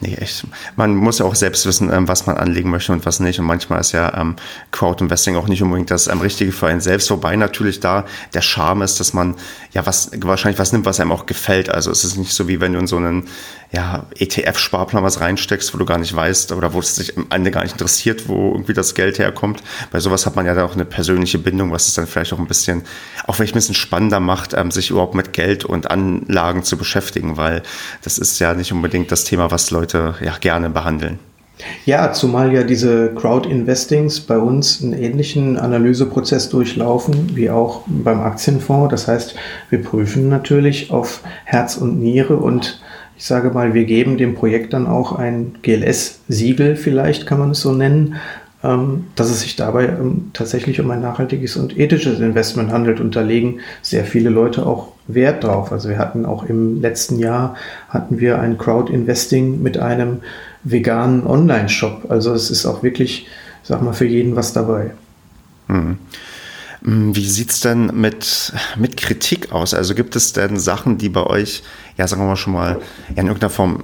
[0.00, 0.46] Nee, echt.
[0.76, 3.40] Man muss ja auch selbst wissen, ähm, was man anlegen möchte und was nicht.
[3.40, 4.36] Und manchmal ist ja ähm,
[4.70, 7.10] Crowd-Investing auch nicht unbedingt das ähm, Richtige für einen selbst.
[7.10, 9.34] Wobei natürlich da der Charme ist, dass man
[9.72, 11.68] ja was wahrscheinlich was nimmt, was einem auch gefällt.
[11.68, 13.26] Also es ist nicht so wie wenn du in so einen
[13.70, 17.50] ja, ETF-Sparplan was reinsteckst, wo du gar nicht weißt oder wo es dich am Ende
[17.50, 19.62] gar nicht interessiert, wo irgendwie das Geld herkommt.
[19.90, 22.38] Bei sowas hat man ja da auch eine persönliche Bindung, was es dann vielleicht auch
[22.38, 22.82] ein bisschen,
[23.26, 27.36] auch vielleicht ein bisschen spannender macht, ähm, sich überhaupt mit Geld und Anlagen zu beschäftigen,
[27.36, 27.62] weil
[28.02, 31.18] das ist ja nicht unbedingt das Thema, was Leute ja gerne behandeln.
[31.84, 38.90] Ja, zumal ja diese Crowd-Investings bei uns einen ähnlichen Analyseprozess durchlaufen wie auch beim Aktienfonds.
[38.90, 39.34] Das heißt,
[39.68, 42.80] wir prüfen natürlich auf Herz und Niere und
[43.18, 47.60] ich sage mal, wir geben dem Projekt dann auch ein GLS-Siegel, vielleicht kann man es
[47.60, 48.14] so nennen,
[48.62, 53.00] ähm, dass es sich dabei ähm, tatsächlich um ein nachhaltiges und ethisches Investment handelt.
[53.00, 55.72] Und da legen sehr viele Leute auch Wert drauf.
[55.72, 57.56] Also wir hatten auch im letzten Jahr
[57.88, 60.18] hatten wir ein Crowd-Investing mit einem
[60.62, 62.06] veganen Online-Shop.
[62.10, 63.26] Also es ist auch wirklich,
[63.64, 64.92] sag mal, für jeden was dabei.
[65.66, 65.98] Mhm.
[66.82, 69.74] Hm, wie sieht es denn mit, mit Kritik aus?
[69.74, 71.62] Also gibt es denn Sachen, die bei euch,
[71.96, 73.82] ja, sagen wir mal schon mal, in irgendeiner Form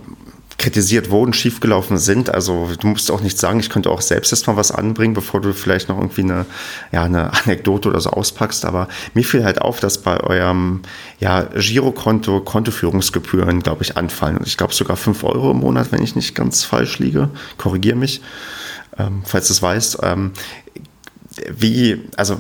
[0.57, 2.33] kritisiert wurden, schiefgelaufen sind.
[2.33, 5.41] Also du musst auch nicht sagen, ich könnte auch selbst erst mal was anbringen, bevor
[5.41, 6.47] du vielleicht noch irgendwie eine,
[6.93, 8.65] ja, eine Anekdote oder so auspackst.
[8.65, 10.83] Aber mir fiel halt auf, dass bei eurem
[11.19, 14.39] ja, Girokonto Kontoführungsgebühren, glaube ich, anfallen.
[14.45, 17.31] Ich glaube sogar fünf Euro im Monat, wenn ich nicht ganz falsch liege.
[17.59, 18.23] Korrigier mich,
[18.97, 19.99] ähm, falls du es weißt.
[20.03, 20.33] Ähm,
[21.51, 22.39] wie, also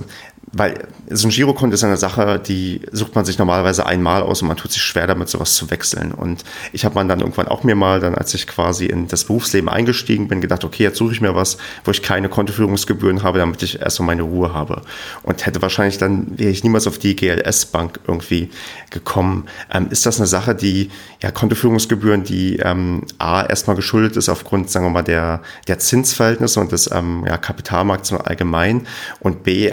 [0.56, 4.48] weil so ein Girokonto ist eine Sache, die sucht man sich normalerweise einmal aus und
[4.48, 6.12] man tut sich schwer damit, sowas zu wechseln.
[6.12, 9.68] Und ich habe dann irgendwann auch mir mal, dann als ich quasi in das Berufsleben
[9.68, 13.62] eingestiegen bin, gedacht, okay, jetzt suche ich mir was, wo ich keine Kontoführungsgebühren habe, damit
[13.62, 14.82] ich erstmal meine Ruhe habe.
[15.24, 18.50] Und hätte wahrscheinlich dann, wäre ich niemals auf die GLS-Bank irgendwie
[18.90, 19.46] gekommen.
[19.72, 20.90] Ähm, ist das eine Sache, die,
[21.20, 26.60] ja, Kontoführungsgebühren, die ähm, A, erstmal geschuldet ist aufgrund, sagen wir mal, der, der Zinsverhältnisse
[26.60, 28.86] und des ähm, ja, Kapitalmarkts allgemein
[29.20, 29.72] und B,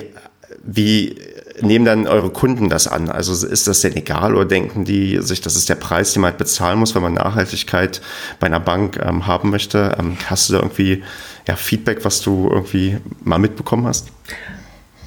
[0.63, 1.15] wie
[1.61, 3.09] nehmen dann eure Kunden das an?
[3.09, 6.31] Also ist das denn egal oder denken die sich, das ist der Preis, den man
[6.31, 8.01] halt bezahlen muss, wenn man Nachhaltigkeit
[8.39, 9.95] bei einer Bank ähm, haben möchte?
[9.99, 11.03] Ähm, hast du da irgendwie
[11.47, 14.07] ja, Feedback, was du irgendwie mal mitbekommen hast?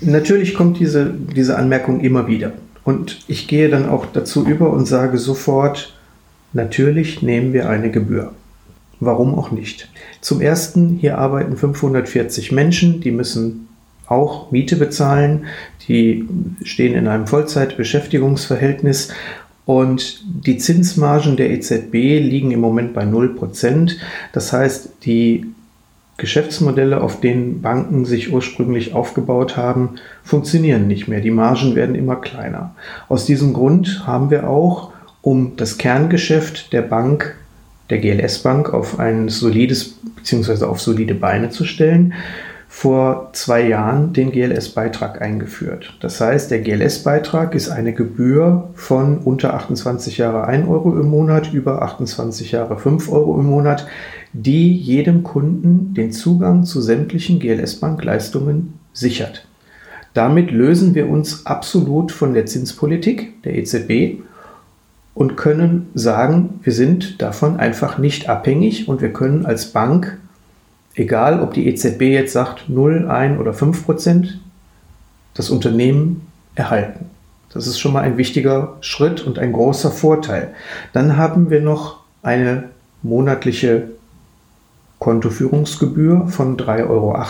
[0.01, 2.53] Natürlich kommt diese, diese Anmerkung immer wieder.
[2.85, 5.95] Und ich gehe dann auch dazu über und sage sofort,
[6.53, 8.33] natürlich nehmen wir eine Gebühr.
[9.01, 9.89] Warum auch nicht?
[10.21, 13.69] Zum Ersten, hier arbeiten 540 Menschen, die müssen
[14.07, 15.47] auch Miete bezahlen.
[15.89, 16.29] Die
[16.63, 19.11] stehen in einem Vollzeitbeschäftigungsverhältnis
[19.67, 23.97] und die Zinsmargen der EZB liegen im Moment bei 0%.
[24.33, 25.47] Das heißt, die
[26.17, 31.21] Geschäftsmodelle, auf denen Banken sich ursprünglich aufgebaut haben, funktionieren nicht mehr.
[31.21, 32.75] Die Margen werden immer kleiner.
[33.09, 37.35] Aus diesem Grund haben wir auch, um das Kerngeschäft der Bank,
[37.91, 40.67] der GLS Bank, auf ein solides bzw.
[40.67, 42.13] auf solide Beine zu stellen,
[42.77, 45.97] vor zwei Jahren den GLS-Beitrag eingeführt.
[46.01, 51.53] Das heißt, der GLS-Beitrag ist eine Gebühr von unter 28 Jahre 1 Euro im Monat,
[51.53, 53.87] über 28 Jahre 5 Euro im Monat,
[54.33, 59.47] die jedem Kunden den Zugang zu sämtlichen GLS-Bankleistungen sichert.
[60.13, 64.21] Damit lösen wir uns absolut von der Zinspolitik der EZB
[65.15, 70.19] und können sagen, wir sind davon einfach nicht abhängig und wir können als Bank
[70.95, 74.41] egal ob die EZB jetzt sagt 0, 1 oder 5 Prozent,
[75.35, 77.07] das Unternehmen erhalten.
[77.53, 80.55] Das ist schon mal ein wichtiger Schritt und ein großer Vorteil.
[80.93, 82.71] Dann haben wir noch eine
[83.03, 83.91] monatliche
[84.99, 87.23] Kontoführungsgebühr von 3,80 Euro,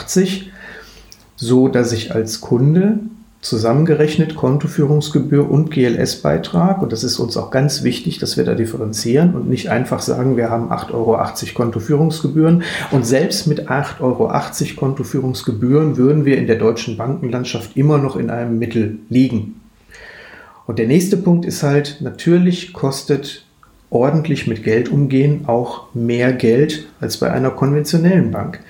[1.37, 3.01] so dass ich als Kunde
[3.45, 6.81] zusammengerechnet Kontoführungsgebühr und GLS-Beitrag.
[6.81, 10.37] Und das ist uns auch ganz wichtig, dass wir da differenzieren und nicht einfach sagen,
[10.37, 11.19] wir haben 8,80 Euro
[11.55, 12.63] Kontoführungsgebühren.
[12.91, 14.33] Und selbst mit 8,80 Euro
[14.77, 19.61] Kontoführungsgebühren würden wir in der deutschen Bankenlandschaft immer noch in einem Mittel liegen.
[20.67, 23.45] Und der nächste Punkt ist halt, natürlich kostet
[23.91, 28.61] ordentlich mit Geld umgehen auch mehr Geld als bei einer konventionellen Bank.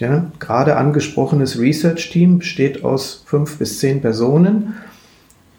[0.00, 4.76] Ja, gerade angesprochenes Research-Team besteht aus fünf bis zehn Personen.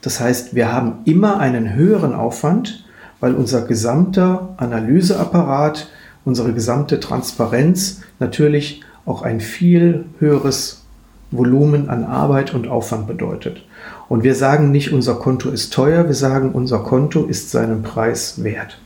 [0.01, 2.84] Das heißt, wir haben immer einen höheren Aufwand,
[3.19, 5.89] weil unser gesamter Analyseapparat,
[6.25, 10.86] unsere gesamte Transparenz natürlich auch ein viel höheres
[11.30, 13.63] Volumen an Arbeit und Aufwand bedeutet.
[14.10, 18.43] Und wir sagen nicht, unser Konto ist teuer, wir sagen, unser Konto ist seinen Preis
[18.43, 18.80] wert.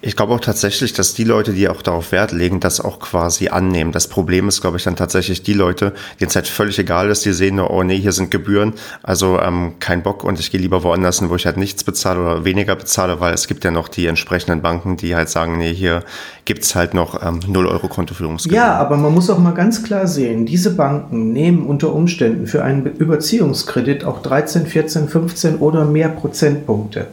[0.00, 3.48] Ich glaube auch tatsächlich, dass die Leute, die auch darauf Wert legen, das auch quasi
[3.48, 3.90] annehmen.
[3.90, 7.24] Das Problem ist, glaube ich, dann tatsächlich die Leute, denen es halt völlig egal ist,
[7.24, 10.60] die sehen nur, oh nee, hier sind Gebühren, also ähm, kein Bock und ich gehe
[10.60, 13.72] lieber woanders hin, wo ich halt nichts bezahle oder weniger bezahle, weil es gibt ja
[13.72, 16.04] noch die entsprechenden Banken, die halt sagen, nee, hier
[16.44, 18.64] gibt's halt noch ähm, 0 Euro Kontoführungsgebühren.
[18.64, 22.62] Ja, aber man muss auch mal ganz klar sehen, diese Banken nehmen unter Umständen für
[22.62, 27.08] einen Überziehungskredit auch 13, 14, 15 oder mehr Prozentpunkte.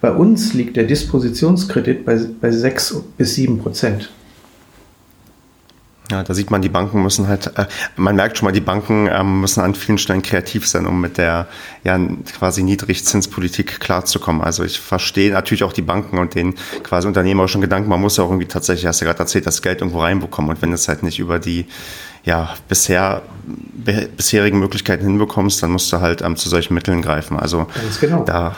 [0.00, 4.10] Bei uns liegt der Dispositionskredit bei, bei 6 bis 7 Prozent.
[6.10, 9.08] Ja, da sieht man, die Banken müssen halt, äh, man merkt schon mal, die Banken
[9.12, 11.48] ähm, müssen an vielen Stellen kreativ sein, um mit der
[11.84, 11.98] ja
[12.38, 14.40] quasi Niedrigzinspolitik klarzukommen.
[14.40, 17.90] Also ich verstehe natürlich auch die Banken und den quasi unternehmerischen Gedanken.
[17.90, 20.50] Man muss ja auch irgendwie tatsächlich, hast du ja gerade erzählt, das Geld irgendwo reinbekommen.
[20.50, 21.66] Und wenn es halt nicht über die
[22.24, 23.22] ja, bisher,
[24.16, 27.38] bisherigen Möglichkeiten hinbekommst, dann musst du halt ähm, zu solchen Mitteln greifen.
[27.38, 27.66] Also
[28.00, 28.24] genau.
[28.24, 28.56] da,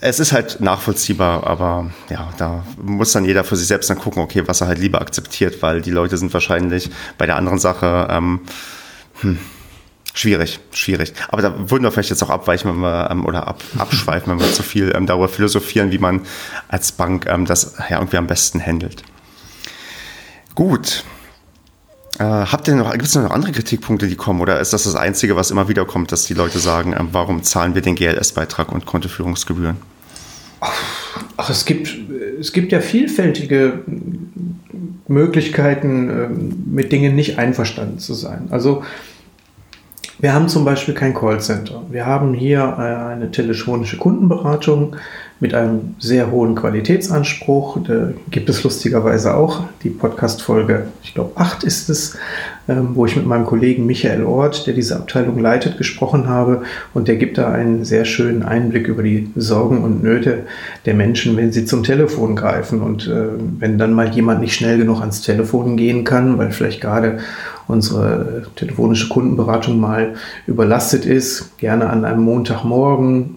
[0.00, 4.22] es ist halt nachvollziehbar, aber ja, da muss dann jeder für sich selbst dann gucken,
[4.22, 8.08] okay, was er halt lieber akzeptiert, weil die Leute sind wahrscheinlich bei der anderen Sache
[8.10, 8.40] ähm,
[9.20, 9.38] hm,
[10.14, 11.12] schwierig, schwierig.
[11.28, 14.40] Aber da würden wir vielleicht jetzt auch abweichen, wenn wir ähm, oder ab, abschweifen, wenn
[14.40, 16.22] wir zu viel ähm, darüber philosophieren, wie man
[16.68, 19.02] als Bank ähm, das ja irgendwie am besten handelt.
[20.54, 21.04] Gut.
[22.18, 24.94] Äh, habt ihr noch, gibt es noch andere Kritikpunkte, die kommen, oder ist das das
[24.94, 28.72] Einzige, was immer wieder kommt, dass die Leute sagen, äh, warum zahlen wir den GLS-Beitrag
[28.72, 29.76] und Kontoführungsgebühren?
[31.36, 31.96] Ach, es gibt,
[32.38, 33.78] es gibt ja vielfältige
[35.08, 38.48] Möglichkeiten, ähm, mit Dingen nicht einverstanden zu sein.
[38.50, 38.82] Also
[40.18, 41.82] wir haben zum Beispiel kein Callcenter.
[41.90, 44.96] Wir haben hier äh, eine telefonische Kundenberatung
[45.40, 47.78] mit einem sehr hohen Qualitätsanspruch.
[47.86, 52.18] Da gibt es lustigerweise auch die Podcast-Folge, ich glaube 8 ist es,
[52.68, 56.62] ähm, wo ich mit meinem Kollegen Michael Ort, der diese Abteilung leitet, gesprochen habe.
[56.92, 60.44] Und der gibt da einen sehr schönen Einblick über die Sorgen und Nöte
[60.84, 62.82] der Menschen, wenn sie zum Telefon greifen.
[62.82, 66.82] Und äh, wenn dann mal jemand nicht schnell genug ans Telefon gehen kann, weil vielleicht
[66.82, 67.18] gerade
[67.66, 70.14] unsere telefonische Kundenberatung mal
[70.46, 73.36] überlastet ist, gerne an einem Montagmorgen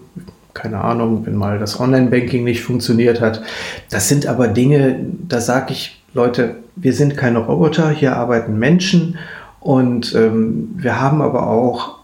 [0.54, 3.42] keine Ahnung, wenn mal das Online-Banking nicht funktioniert hat.
[3.90, 9.18] Das sind aber Dinge, da sage ich, Leute, wir sind keine Roboter, hier arbeiten Menschen
[9.60, 11.98] und ähm, wir haben aber auch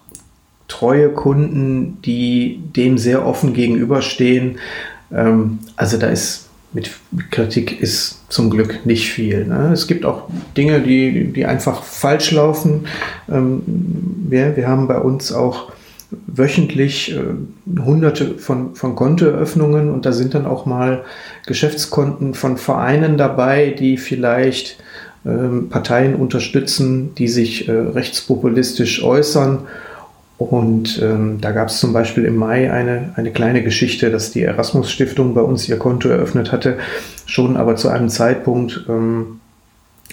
[0.68, 4.58] treue Kunden, die dem sehr offen gegenüberstehen.
[5.12, 6.90] Ähm, also da ist mit
[7.30, 9.44] Kritik ist zum Glück nicht viel.
[9.44, 9.70] Ne?
[9.72, 12.86] Es gibt auch Dinge, die, die einfach falsch laufen.
[13.28, 13.62] Ähm,
[14.28, 15.72] wir, wir haben bei uns auch
[16.26, 21.04] wöchentlich äh, hunderte von, von Kontoeröffnungen und da sind dann auch mal
[21.46, 24.78] Geschäftskonten von Vereinen dabei, die vielleicht
[25.24, 29.60] ähm, Parteien unterstützen, die sich äh, rechtspopulistisch äußern.
[30.38, 34.42] Und ähm, da gab es zum Beispiel im Mai eine, eine kleine Geschichte, dass die
[34.42, 36.78] Erasmus Stiftung bei uns ihr Konto eröffnet hatte,
[37.26, 39.39] schon aber zu einem Zeitpunkt, ähm,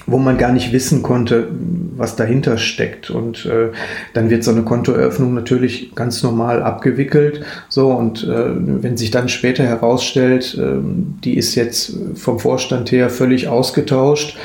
[0.06, 1.48] wo man gar nicht wissen konnte,
[1.96, 3.10] was dahinter steckt.
[3.10, 3.72] Und äh,
[4.14, 7.42] dann wird so eine Kontoeröffnung natürlich ganz normal abgewickelt.
[7.68, 8.52] So, und äh,
[8.84, 10.78] wenn sich dann später herausstellt, äh,
[11.24, 14.38] die ist jetzt vom Vorstand her völlig ausgetauscht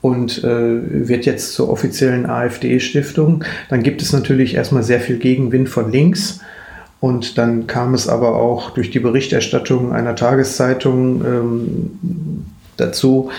[0.00, 5.68] und äh, wird jetzt zur offiziellen AfD-Stiftung, dann gibt es natürlich erstmal sehr viel Gegenwind
[5.68, 6.40] von links.
[7.00, 12.46] Und dann kam es aber auch durch die Berichterstattung einer Tageszeitung ähm,
[12.78, 13.30] dazu,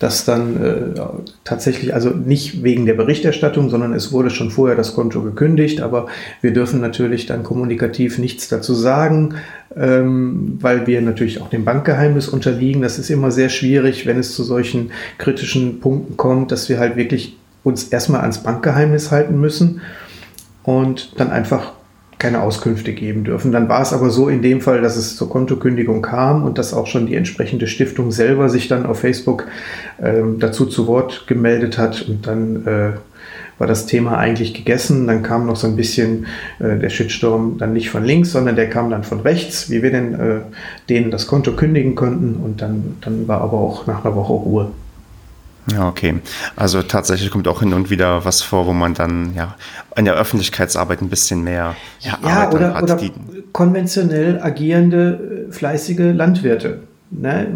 [0.00, 1.00] dass dann äh,
[1.44, 6.08] tatsächlich, also nicht wegen der Berichterstattung, sondern es wurde schon vorher das Konto gekündigt, aber
[6.40, 9.34] wir dürfen natürlich dann kommunikativ nichts dazu sagen,
[9.76, 12.80] ähm, weil wir natürlich auch dem Bankgeheimnis unterliegen.
[12.80, 16.96] Das ist immer sehr schwierig, wenn es zu solchen kritischen Punkten kommt, dass wir halt
[16.96, 19.82] wirklich uns erstmal ans Bankgeheimnis halten müssen
[20.62, 21.72] und dann einfach
[22.20, 23.50] keine Auskünfte geben dürfen.
[23.50, 26.72] Dann war es aber so in dem Fall, dass es zur Kontokündigung kam und dass
[26.72, 29.48] auch schon die entsprechende Stiftung selber sich dann auf Facebook
[30.00, 32.92] ähm, dazu zu Wort gemeldet hat und dann äh,
[33.58, 35.06] war das Thema eigentlich gegessen.
[35.06, 36.26] Dann kam noch so ein bisschen
[36.60, 39.90] äh, der Shitstorm dann nicht von links, sondern der kam dann von rechts, wie wir
[39.90, 40.40] denn äh,
[40.88, 44.70] denen das Konto kündigen konnten und dann, dann war aber auch nach einer Woche Ruhe.
[45.66, 46.20] Ja, okay.
[46.56, 49.56] Also tatsächlich kommt auch hin und wieder was vor, wo man dann ja
[49.96, 52.82] in der Öffentlichkeitsarbeit ein bisschen mehr ja, ja oder, hat.
[52.82, 53.00] Oder
[53.52, 57.48] konventionell agierende, äh, fleißige Landwirte, ne,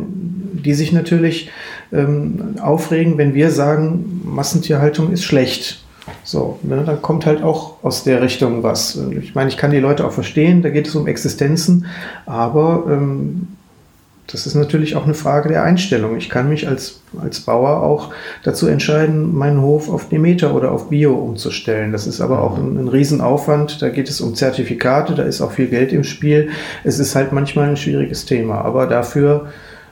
[0.53, 1.51] die sich natürlich
[1.93, 5.85] ähm, aufregen, wenn wir sagen, Massentierhaltung ist schlecht.
[6.23, 8.99] So, ne, dann kommt halt auch aus der Richtung was.
[9.23, 11.87] Ich meine, ich kann die Leute auch verstehen, da geht es um Existenzen,
[12.27, 13.49] aber ähm,
[14.27, 16.17] das ist natürlich auch eine Frage der Einstellung.
[16.17, 18.11] Ich kann mich als, als Bauer auch
[18.43, 21.93] dazu entscheiden, meinen Hof auf Demeter oder auf Bio umzustellen.
[21.93, 23.83] Das ist aber auch ein, ein Riesenaufwand.
[23.83, 26.49] Da geht es um Zertifikate, da ist auch viel Geld im Spiel.
[26.85, 28.63] Es ist halt manchmal ein schwieriges Thema.
[28.63, 29.49] Aber dafür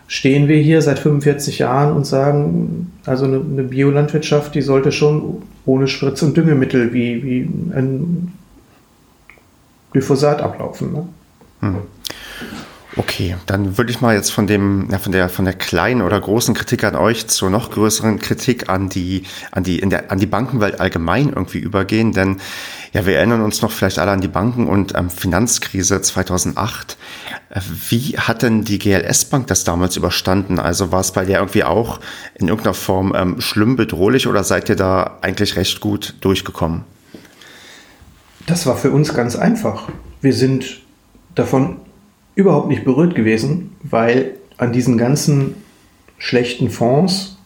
[0.07, 5.43] stehen wir hier seit 45 Jahren und sagen, also eine, eine Biolandwirtschaft, die sollte schon
[5.67, 8.33] ohne Spritz- und Düngemittel wie, wie ein
[9.93, 10.93] Glyphosat ablaufen.
[10.93, 11.09] Ne?
[11.61, 11.77] Hm.
[12.95, 16.21] Okay, dann würde ich mal jetzt von dem, ja, von der, von der kleinen oder
[16.21, 20.19] großen Kritik an euch zur noch größeren Kritik an die, an die, in der, an
[20.19, 22.39] die Bankenwelt allgemein irgendwie übergehen, denn
[22.93, 26.99] ja, wir erinnern uns noch vielleicht alle an die Banken- und ähm, Finanzkrise 2008.
[27.49, 30.59] Äh, wie hat denn die GLS Bank das damals überstanden?
[30.59, 31.99] Also war es bei der irgendwie auch
[32.35, 36.85] in irgendeiner Form ähm, schlimm bedrohlich oder seid ihr da eigentlich recht gut durchgekommen?
[38.47, 39.89] Das war für uns ganz einfach.
[40.21, 40.83] Wir sind
[41.35, 41.79] davon
[42.35, 45.55] überhaupt nicht berührt gewesen, weil an diesen ganzen
[46.19, 47.37] schlechten Fonds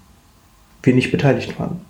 [0.82, 1.80] wir nicht beteiligt waren.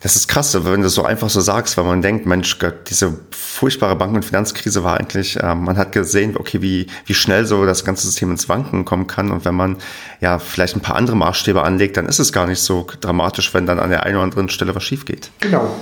[0.00, 2.58] Das ist krass, wenn du so einfach so sagst, weil man denkt, Mensch,
[2.88, 7.46] diese furchtbare Banken- und Finanzkrise war eigentlich, äh, man hat gesehen, okay, wie, wie schnell
[7.46, 9.30] so das ganze System ins Wanken kommen kann.
[9.30, 9.76] Und wenn man
[10.20, 13.66] ja vielleicht ein paar andere Maßstäbe anlegt, dann ist es gar nicht so dramatisch, wenn
[13.66, 15.30] dann an der einen oder anderen Stelle was schief geht.
[15.38, 15.72] Genau.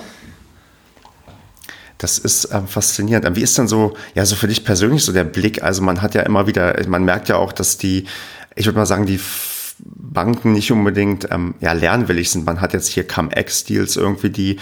[2.01, 3.27] Das ist ähm, faszinierend.
[3.27, 5.63] Ähm, wie ist denn so, ja, so für dich persönlich so der Blick?
[5.63, 8.07] Also man hat ja immer wieder, man merkt ja auch, dass die,
[8.57, 9.21] ich würde mal sagen, die
[9.85, 12.45] Banken nicht unbedingt ähm, ja, lernwillig sind.
[12.45, 14.57] Man hat jetzt hier Come-Ex-Deals irgendwie, die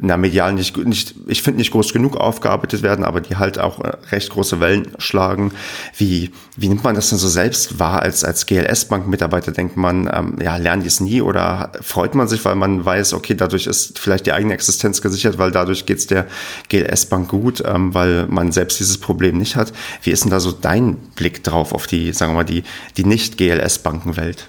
[0.00, 3.58] in der medial nicht, nicht ich finde, nicht groß genug aufgearbeitet werden, aber die halt
[3.58, 5.52] auch äh, recht große Wellen schlagen.
[5.96, 9.50] Wie, wie nimmt man das denn so selbst wahr als, als GLS-Bank-Mitarbeiter?
[9.52, 13.14] Denkt man, ähm, ja, lernen die es nie oder freut man sich, weil man weiß,
[13.14, 16.26] okay, dadurch ist vielleicht die eigene Existenz gesichert, weil dadurch geht es der
[16.68, 19.72] GLS-Bank gut, ähm, weil man selbst dieses Problem nicht hat.
[20.02, 22.62] Wie ist denn da so dein Blick drauf auf die, sagen wir mal, die,
[22.96, 24.48] die Nicht-GLS-Bankenwelt?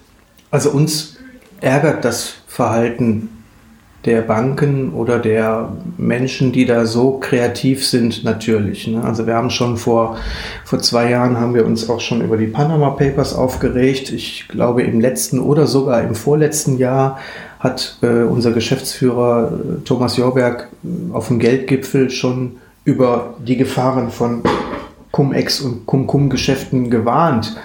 [0.53, 1.15] Also uns
[1.61, 3.27] ärgert das Verhalten
[4.05, 8.85] der Banken oder der Menschen, die da so kreativ sind, natürlich.
[8.85, 9.03] Ne?
[9.03, 10.15] Also wir haben schon vor,
[10.63, 14.11] vor zwei Jahren haben wir uns auch schon über die Panama Papers aufgeregt.
[14.11, 17.17] Ich glaube im letzten oder sogar im vorletzten Jahr
[17.59, 24.11] hat äh, unser Geschäftsführer äh, Thomas Jorberg äh, auf dem Geldgipfel schon über die Gefahren
[24.11, 24.43] von
[25.09, 27.55] Cum-Ex und Cum-Cum-Geschäften gewarnt.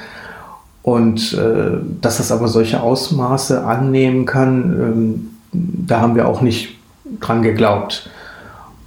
[0.88, 6.79] Und äh, dass das aber solche Ausmaße annehmen kann, ähm, da haben wir auch nicht
[7.20, 8.09] dran geglaubt.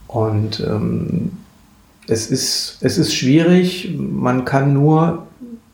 [0.07, 1.31] Und ähm,
[2.07, 5.27] es, ist, es ist schwierig, man kann nur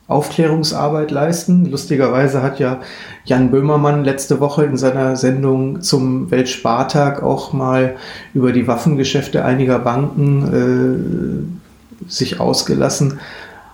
[0.06, 1.70] Aufklärungsarbeit leisten.
[1.70, 2.80] Lustigerweise hat ja
[3.24, 7.96] Jan Böhmermann letzte Woche in seiner Sendung zum Weltspartag auch mal
[8.34, 11.48] über die Waffengeschäfte einiger Banken
[12.04, 13.18] äh, sich ausgelassen.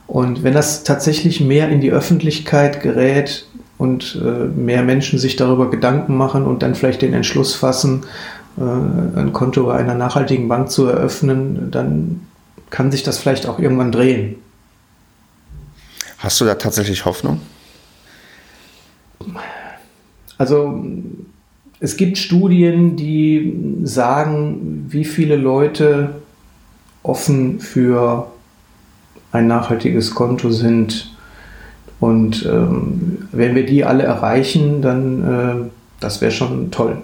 [0.07, 3.47] Und wenn das tatsächlich mehr in die Öffentlichkeit gerät
[3.79, 8.05] und äh, mehr Menschen sich darüber Gedanken machen und dann vielleicht den Entschluss fassen,
[8.59, 12.21] äh, ein Konto bei einer nachhaltigen Bank zu eröffnen, dann
[12.71, 14.37] kann sich das vielleicht auch irgendwann drehen.
[16.19, 17.40] Hast du da tatsächlich Hoffnung?
[20.38, 20.85] Also
[21.81, 26.17] es gibt Studien, die sagen, wie viele Leute
[27.03, 28.31] offen für
[29.35, 31.11] ein nachhaltiges Konto sind.
[32.01, 35.70] Und ähm, wenn wir die alle erreichen, dann äh,
[36.01, 36.99] das wäre schon toll.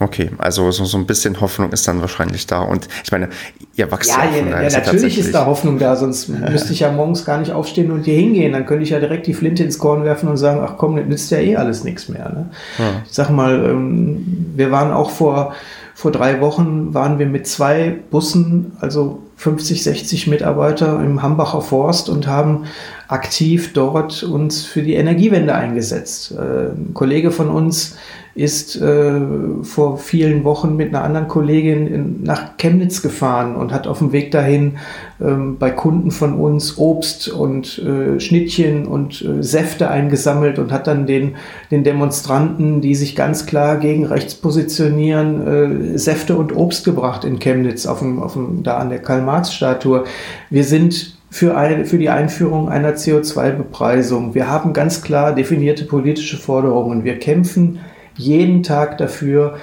[0.00, 2.62] Okay, also so, so ein bisschen Hoffnung ist dann wahrscheinlich da.
[2.62, 3.28] Und ich meine,
[3.76, 6.90] ihr wachst ja, ja, ja, ja natürlich ist da Hoffnung da, sonst müsste ich ja
[6.90, 8.52] morgens gar nicht aufstehen und hier hingehen.
[8.52, 11.06] Dann könnte ich ja direkt die Flinte ins Korn werfen und sagen, ach komm, das
[11.06, 12.28] nützt ja eh alles nichts mehr.
[12.28, 12.50] Ne?
[12.78, 13.02] Ja.
[13.06, 15.54] Ich sag mal, ähm, wir waren auch vor,
[15.94, 22.08] vor drei Wochen, waren wir mit zwei Bussen, also 50, 60 Mitarbeiter im Hambacher Forst
[22.08, 22.64] und haben
[23.08, 26.32] aktiv dort uns für die Energiewende eingesetzt.
[26.32, 27.96] Äh, ein Kollege von uns
[28.34, 29.20] ist äh,
[29.62, 34.10] vor vielen Wochen mit einer anderen Kollegin in, nach Chemnitz gefahren und hat auf dem
[34.10, 34.78] Weg dahin
[35.20, 40.88] ähm, bei Kunden von uns Obst und äh, Schnittchen und äh, Säfte eingesammelt und hat
[40.88, 41.36] dann den,
[41.70, 47.38] den Demonstranten, die sich ganz klar gegen rechts positionieren, äh, Säfte und Obst gebracht in
[47.38, 50.04] Chemnitz, auf dem, auf dem, da an der Karl-Marx-Statue.
[50.50, 54.36] Wir sind für, ein, für die Einführung einer CO2-Bepreisung.
[54.36, 57.02] Wir haben ganz klar definierte politische Forderungen.
[57.02, 57.80] Wir kämpfen
[58.16, 59.56] jeden Tag dafür,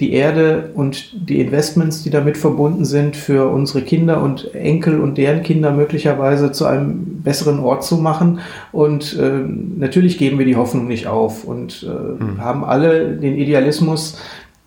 [0.00, 5.16] die Erde und die Investments, die damit verbunden sind, für unsere Kinder und Enkel und
[5.16, 8.40] deren Kinder möglicherweise zu einem besseren Ort zu machen.
[8.70, 9.30] Und äh,
[9.78, 12.38] natürlich geben wir die Hoffnung nicht auf und äh, hm.
[12.38, 14.18] haben alle den Idealismus,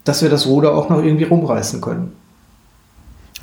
[0.03, 2.13] dass wir das Ruder auch noch irgendwie rumreißen können.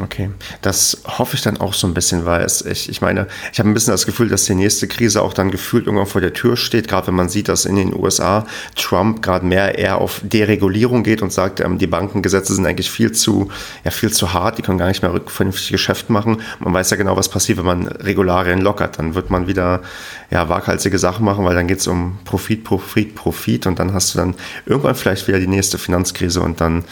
[0.00, 0.30] Okay,
[0.60, 3.68] das hoffe ich dann auch so ein bisschen, weil es, ich, ich meine, ich habe
[3.68, 6.56] ein bisschen das Gefühl, dass die nächste Krise auch dann gefühlt irgendwann vor der Tür
[6.56, 11.04] steht, gerade wenn man sieht, dass in den USA Trump gerade mehr eher auf Deregulierung
[11.04, 13.52] geht und sagt, ähm, die Bankengesetze sind eigentlich viel zu,
[13.84, 16.42] ja, viel zu hart, die können gar nicht mehr vernünftig Geschäft machen.
[16.58, 18.98] Man weiß ja genau, was passiert, wenn man Regularien lockert.
[18.98, 19.82] Dann wird man wieder
[20.28, 24.12] ja, waghalsige Sachen machen, weil dann geht es um Profit, Profit, Profit und dann hast
[24.12, 24.34] du dann
[24.66, 26.84] irgendwann vielleicht wieder die nächste Finanzkrise und dann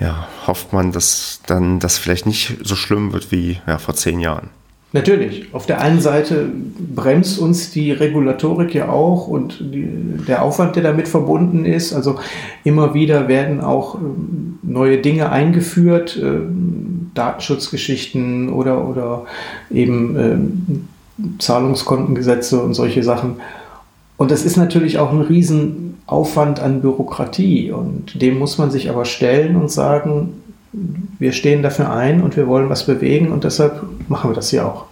[0.00, 4.20] ja, hofft man, dass dann das vielleicht nicht so schlimm wird wie ja, vor zehn
[4.20, 4.50] Jahren.
[4.92, 5.52] Natürlich.
[5.52, 6.48] Auf der einen Seite
[6.94, 9.86] bremst uns die Regulatorik ja auch und die,
[10.26, 11.92] der Aufwand, der damit verbunden ist.
[11.92, 12.16] Also
[12.64, 16.38] immer wieder werden auch ähm, neue Dinge eingeführt, äh,
[17.14, 19.26] Datenschutzgeschichten oder, oder
[19.70, 23.36] eben äh, Zahlungskontengesetze und solche Sachen.
[24.16, 25.20] Und das ist natürlich auch ein
[26.06, 27.70] Riesenaufwand an Bürokratie.
[27.70, 30.42] Und dem muss man sich aber stellen und sagen,
[31.18, 34.66] wir stehen dafür ein und wir wollen was bewegen und deshalb machen wir das hier
[34.66, 34.84] auch.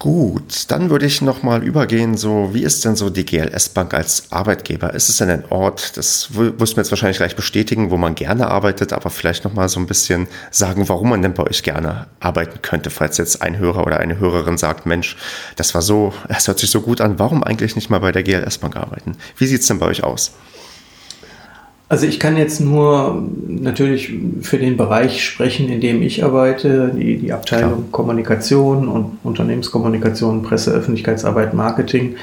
[0.00, 4.32] Gut, dann würde ich nochmal übergehen, so wie ist denn so die GLS Bank als
[4.32, 4.94] Arbeitgeber?
[4.94, 8.14] Ist es denn ein Ort, das wirst du mir jetzt wahrscheinlich gleich bestätigen, wo man
[8.14, 12.06] gerne arbeitet, aber vielleicht nochmal so ein bisschen sagen, warum man denn bei euch gerne
[12.18, 15.18] arbeiten könnte, falls jetzt ein Hörer oder eine Hörerin sagt, Mensch,
[15.56, 18.22] das war so, es hört sich so gut an, warum eigentlich nicht mal bei der
[18.22, 19.18] GLS Bank arbeiten?
[19.36, 20.32] Wie sieht es denn bei euch aus?
[21.90, 24.12] Also ich kann jetzt nur natürlich
[24.42, 27.90] für den Bereich sprechen, in dem ich arbeite, die, die Abteilung Klar.
[27.90, 32.14] Kommunikation und Unternehmenskommunikation, Presse, Öffentlichkeitsarbeit, Marketing.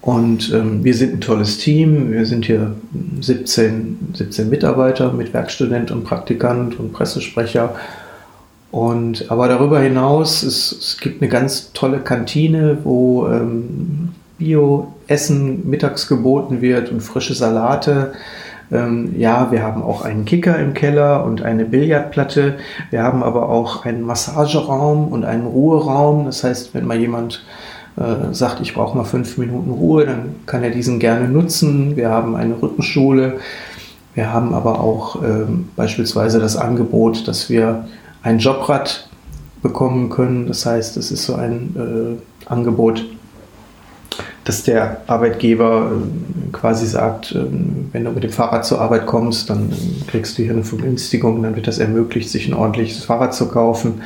[0.00, 2.10] Und ähm, wir sind ein tolles Team.
[2.10, 2.74] Wir sind hier
[3.20, 7.76] 17, 17 Mitarbeiter mit Werkstudent und Praktikant und Pressesprecher.
[8.72, 16.08] Und aber darüber hinaus, es, es gibt eine ganz tolle Kantine, wo ähm, Bio-Essen mittags
[16.08, 18.14] geboten wird und frische Salate.
[18.72, 22.58] Ähm, ja, wir haben auch einen Kicker im Keller und eine Billardplatte.
[22.90, 26.26] Wir haben aber auch einen Massageraum und einen Ruheraum.
[26.26, 27.44] Das heißt, wenn mal jemand
[27.96, 31.96] äh, sagt, ich brauche mal fünf Minuten Ruhe, dann kann er diesen gerne nutzen.
[31.96, 33.38] Wir haben eine Rückenschule.
[34.14, 35.46] Wir haben aber auch äh,
[35.76, 37.86] beispielsweise das Angebot, dass wir
[38.22, 39.08] ein Jobrad
[39.62, 40.46] bekommen können.
[40.46, 43.04] Das heißt, es ist so ein äh, Angebot,
[44.50, 49.48] dass der Arbeitgeber äh, quasi sagt, ähm, wenn du mit dem Fahrrad zur Arbeit kommst,
[49.48, 49.72] dann
[50.08, 54.02] kriegst du hier eine Vergünstigung, dann wird das ermöglicht, sich ein ordentliches Fahrrad zu kaufen.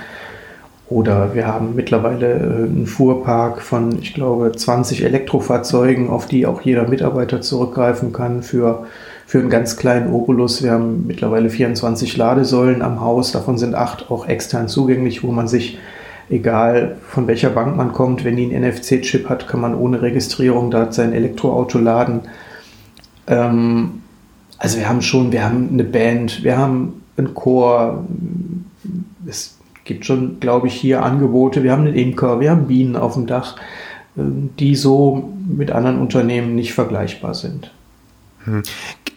[0.91, 6.61] Oder wir haben mittlerweile äh, einen Fuhrpark von, ich glaube, 20 Elektrofahrzeugen, auf die auch
[6.61, 8.87] jeder Mitarbeiter zurückgreifen kann für,
[9.25, 10.63] für einen ganz kleinen Obolus.
[10.63, 15.49] Wir haben mittlerweile 24 Ladesäulen am Haus, davon sind acht auch extern zugänglich, wo man
[15.49, 15.79] sich
[16.31, 20.71] egal von welcher Bank man kommt, wenn die einen NFC-Chip hat, kann man ohne Registrierung
[20.71, 22.23] da sein Elektroauto laden.
[23.27, 24.03] Ähm,
[24.59, 28.05] also wir haben schon, wir haben eine Band, wir haben einen Chor,
[29.27, 33.15] es gibt schon, glaube ich, hier Angebote, wir haben einen Imker, wir haben Bienen auf
[33.15, 33.57] dem Dach,
[34.17, 37.71] ähm, die so mit anderen Unternehmen nicht vergleichbar sind.
[38.45, 38.63] Hm.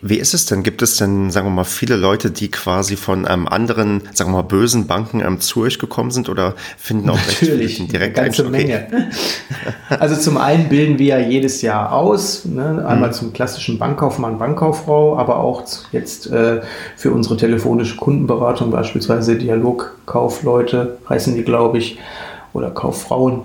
[0.02, 0.62] Wie ist es denn?
[0.62, 4.38] Gibt es denn, sagen wir mal, viele Leute, die quasi von ähm, anderen, sagen wir
[4.38, 8.28] mal, bösen Banken ähm, zu euch gekommen sind oder finden auch Natürlich, recht direkt eine
[8.28, 9.10] ganze Menge.
[9.90, 12.86] also zum einen bilden wir ja jedes Jahr aus, ne?
[12.88, 13.16] einmal hm.
[13.16, 16.62] zum klassischen Bankkaufmann, Bankkauffrau, aber auch jetzt äh,
[16.96, 21.98] für unsere telefonische Kundenberatung beispielsweise Dialogkaufleute heißen die, glaube ich,
[22.54, 23.44] oder Kauffrauen.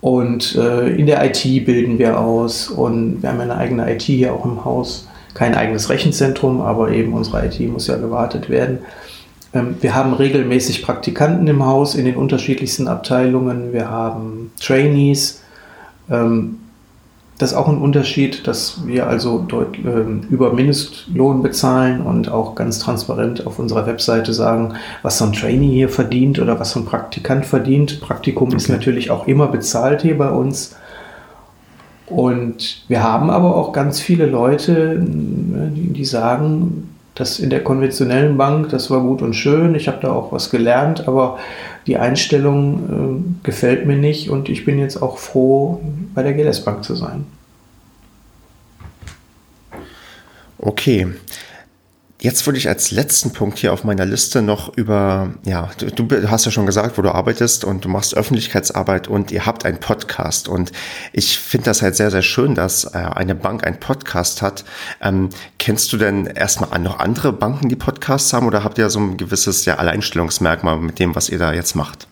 [0.00, 4.34] Und äh, in der IT bilden wir aus und wir haben eine eigene IT hier
[4.34, 8.78] auch im Haus kein eigenes Rechenzentrum, aber eben unsere IT muss ja gewartet werden.
[9.52, 13.72] Ähm, wir haben regelmäßig Praktikanten im Haus in den unterschiedlichsten Abteilungen.
[13.72, 15.42] Wir haben Trainees.
[16.10, 16.60] Ähm,
[17.38, 22.54] das ist auch ein Unterschied, dass wir also deut, äh, über Mindestlohn bezahlen und auch
[22.54, 26.80] ganz transparent auf unserer Webseite sagen, was so ein Trainee hier verdient oder was so
[26.80, 28.00] ein Praktikant verdient.
[28.00, 28.56] Praktikum okay.
[28.56, 30.76] ist natürlich auch immer bezahlt hier bei uns.
[32.06, 38.36] Und wir haben aber auch ganz viele Leute, die, die sagen, das in der konventionellen
[38.36, 41.38] Bank, das war gut und schön, ich habe da auch was gelernt, aber
[41.86, 45.80] die Einstellung äh, gefällt mir nicht und ich bin jetzt auch froh,
[46.14, 47.24] bei der GLS Bank zu sein.
[50.58, 51.08] Okay.
[52.18, 56.30] Jetzt würde ich als letzten Punkt hier auf meiner Liste noch über, ja, du, du,
[56.30, 59.80] hast ja schon gesagt, wo du arbeitest und du machst Öffentlichkeitsarbeit und ihr habt einen
[59.80, 60.48] Podcast.
[60.48, 60.72] Und
[61.12, 64.64] ich finde das halt sehr, sehr schön, dass äh, eine Bank einen Podcast hat.
[65.02, 68.98] Ähm, kennst du denn erstmal noch andere Banken, die Podcasts haben oder habt ihr so
[68.98, 72.08] ein gewisses ja, Alleinstellungsmerkmal mit dem, was ihr da jetzt macht?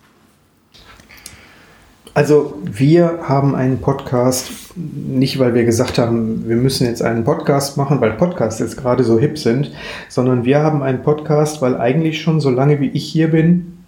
[2.15, 7.77] Also wir haben einen Podcast, nicht weil wir gesagt haben, wir müssen jetzt einen Podcast
[7.77, 9.73] machen, weil Podcasts jetzt gerade so hip sind,
[10.09, 13.79] sondern wir haben einen Podcast, weil eigentlich schon so lange wie ich hier bin,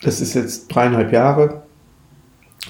[0.00, 1.64] das ist jetzt dreieinhalb Jahre,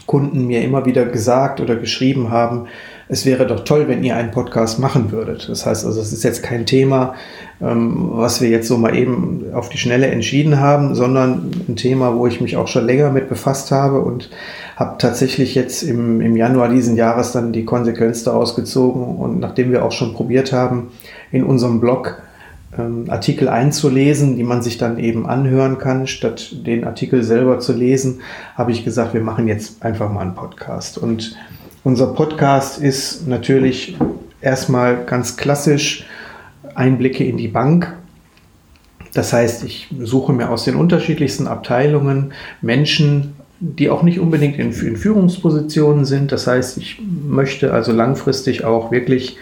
[0.06, 2.66] Kunden mir immer wieder gesagt oder geschrieben haben,
[3.14, 5.48] es wäre doch toll, wenn ihr einen Podcast machen würdet.
[5.48, 7.14] Das heißt also, es ist jetzt kein Thema,
[7.62, 12.16] ähm, was wir jetzt so mal eben auf die Schnelle entschieden haben, sondern ein Thema,
[12.16, 14.30] wo ich mich auch schon länger mit befasst habe und
[14.74, 19.70] habe tatsächlich jetzt im, im Januar diesen Jahres dann die Konsequenz daraus gezogen und nachdem
[19.70, 20.90] wir auch schon probiert haben,
[21.30, 22.20] in unserem Blog
[22.76, 27.74] ähm, Artikel einzulesen, die man sich dann eben anhören kann, statt den Artikel selber zu
[27.74, 28.22] lesen,
[28.56, 30.98] habe ich gesagt, wir machen jetzt einfach mal einen Podcast.
[30.98, 31.36] Und
[31.84, 33.96] unser Podcast ist natürlich
[34.40, 36.04] erstmal ganz klassisch
[36.74, 37.96] Einblicke in die Bank.
[39.12, 44.72] Das heißt, ich suche mir aus den unterschiedlichsten Abteilungen Menschen, die auch nicht unbedingt in,
[44.72, 46.32] in Führungspositionen sind.
[46.32, 49.38] Das heißt, ich möchte also langfristig auch wirklich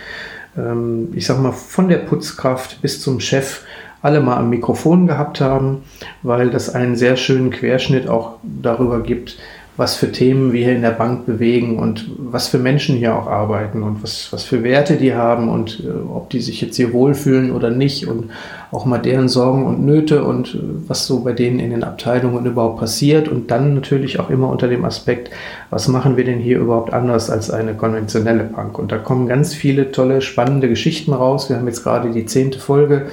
[0.56, 3.62] ähm, ich sag mal, von der Putzkraft bis zum Chef
[4.00, 5.82] alle mal am Mikrofon gehabt haben,
[6.22, 9.38] weil das einen sehr schönen Querschnitt auch darüber gibt,
[9.82, 13.26] was für Themen wir hier in der Bank bewegen und was für Menschen hier auch
[13.26, 16.92] arbeiten und was, was für Werte die haben und äh, ob die sich jetzt hier
[16.92, 18.30] wohlfühlen oder nicht und
[18.70, 22.46] auch mal deren Sorgen und Nöte und äh, was so bei denen in den Abteilungen
[22.46, 25.30] überhaupt passiert und dann natürlich auch immer unter dem Aspekt,
[25.70, 28.78] was machen wir denn hier überhaupt anders als eine konventionelle Bank?
[28.78, 31.50] Und da kommen ganz viele tolle, spannende Geschichten raus.
[31.50, 33.06] Wir haben jetzt gerade die zehnte Folge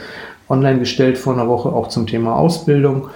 [0.50, 3.08] online gestellt vor einer Woche auch zum Thema Ausbildung.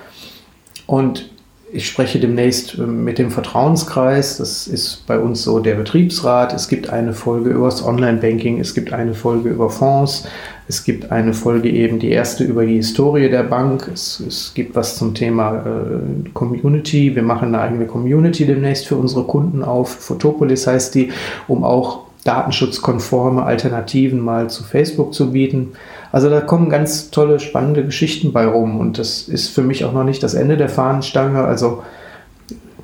[0.88, 1.33] Und
[1.74, 4.38] ich spreche demnächst ähm, mit dem Vertrauenskreis.
[4.38, 6.54] Das ist bei uns so der Betriebsrat.
[6.54, 8.60] Es gibt eine Folge über das Online-Banking.
[8.60, 10.28] Es gibt eine Folge über Fonds.
[10.68, 13.90] Es gibt eine Folge eben, die erste über die Historie der Bank.
[13.92, 17.16] Es, es gibt was zum Thema äh, Community.
[17.16, 19.90] Wir machen eine eigene Community demnächst für unsere Kunden auf.
[19.90, 21.12] Photopolis heißt die,
[21.48, 25.74] um auch datenschutzkonforme Alternativen mal zu Facebook zu bieten.
[26.14, 29.94] Also da kommen ganz tolle, spannende Geschichten bei rum und das ist für mich auch
[29.94, 31.44] noch nicht das Ende der Fahnenstange.
[31.44, 31.82] Also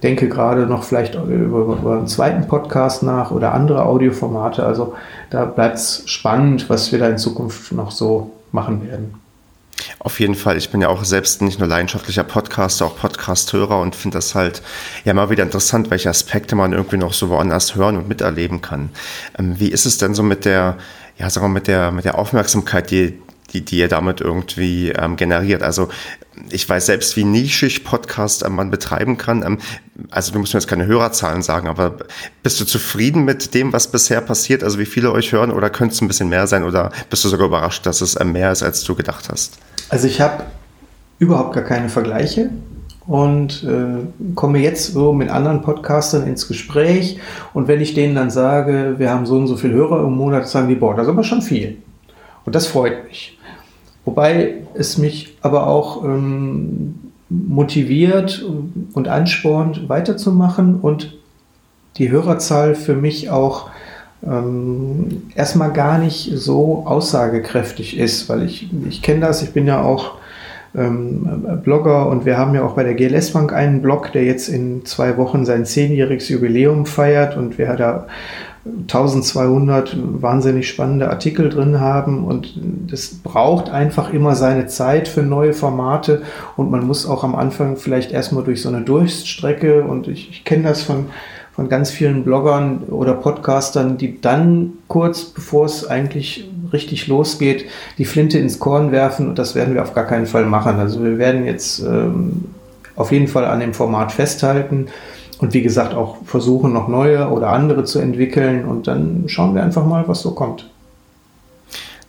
[0.02, 4.66] denke gerade noch vielleicht über, über einen zweiten Podcast nach oder andere Audioformate.
[4.66, 4.96] Also
[5.30, 9.14] da bleibt es spannend, was wir da in Zukunft noch so machen werden.
[10.00, 10.58] Auf jeden Fall.
[10.58, 14.64] Ich bin ja auch selbst nicht nur leidenschaftlicher Podcaster, auch Podcast-Hörer und finde das halt
[15.06, 18.90] ja mal wieder interessant, welche Aspekte man irgendwie noch so woanders hören und miterleben kann.
[19.38, 20.78] Ähm, wie ist es denn so mit der
[21.20, 23.20] ja, sagen wir, mit der, mit der Aufmerksamkeit, die,
[23.52, 25.62] die, die ihr damit irgendwie ähm, generiert.
[25.64, 25.90] Also
[26.50, 29.44] ich weiß selbst, wie nischig Podcast ähm, man betreiben kann.
[29.44, 29.58] Ähm,
[30.12, 31.98] also du musst mir jetzt keine Hörerzahlen sagen, aber
[32.42, 34.64] bist du zufrieden mit dem, was bisher passiert?
[34.64, 37.30] Also wie viele euch hören oder könnte es ein bisschen mehr sein oder bist du
[37.30, 39.60] sogar überrascht, dass es ähm, mehr ist, als du gedacht hast?
[39.90, 40.46] Also ich habe
[41.20, 42.50] überhaupt gar keine Vergleiche
[43.08, 47.20] und äh, komme jetzt so mit anderen Podcastern ins Gespräch.
[47.54, 50.48] Und wenn ich denen dann sage, wir haben so und so viele Hörer im Monat,
[50.48, 51.78] sagen die, boah, das ist aber schon viel.
[52.46, 53.38] Und das freut mich.
[54.06, 56.96] Wobei es mich aber auch ähm,
[57.30, 58.44] motiviert
[58.94, 61.18] und anspornt, weiterzumachen und
[61.98, 63.70] die Hörerzahl für mich auch
[64.26, 69.82] ähm, erstmal gar nicht so aussagekräftig ist, weil ich, ich kenne das, ich bin ja
[69.82, 70.19] auch
[70.76, 74.50] ähm, Blogger und wir haben ja auch bei der GLS Bank einen Blog, der jetzt
[74.50, 78.08] in zwei Wochen sein zehnjähriges Jubiläum feiert und wir da
[78.66, 85.54] 1200 wahnsinnig spannende Artikel drin haben und das braucht einfach immer seine Zeit für neue
[85.54, 86.22] Formate
[86.58, 90.46] und man muss auch am Anfang vielleicht erstmal durch so eine Durststrecke und ich, ich
[90.46, 91.06] kenne das von
[91.60, 97.66] von ganz vielen Bloggern oder Podcastern, die dann kurz bevor es eigentlich richtig losgeht,
[97.98, 99.30] die Flinte ins Korn werfen.
[99.30, 100.80] Und das werden wir auf gar keinen Fall machen.
[100.80, 102.46] Also wir werden jetzt ähm,
[102.96, 104.88] auf jeden Fall an dem Format festhalten
[105.40, 108.66] und wie gesagt auch versuchen, noch neue oder andere zu entwickeln.
[108.66, 110.70] Und dann schauen wir einfach mal, was so kommt.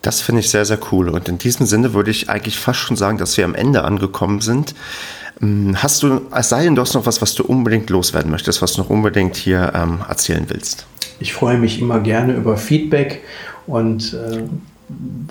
[0.02, 1.10] Das finde ich sehr, sehr cool.
[1.10, 4.40] Und in diesem Sinne würde ich eigentlich fast schon sagen, dass wir am Ende angekommen
[4.40, 4.74] sind.
[5.40, 8.62] Hm, hast du, es sei denn, du hast noch was, was du unbedingt loswerden möchtest,
[8.62, 10.86] was du noch unbedingt hier ähm, erzählen willst?
[11.20, 13.22] Ich freue mich immer gerne über Feedback
[13.66, 14.42] und äh,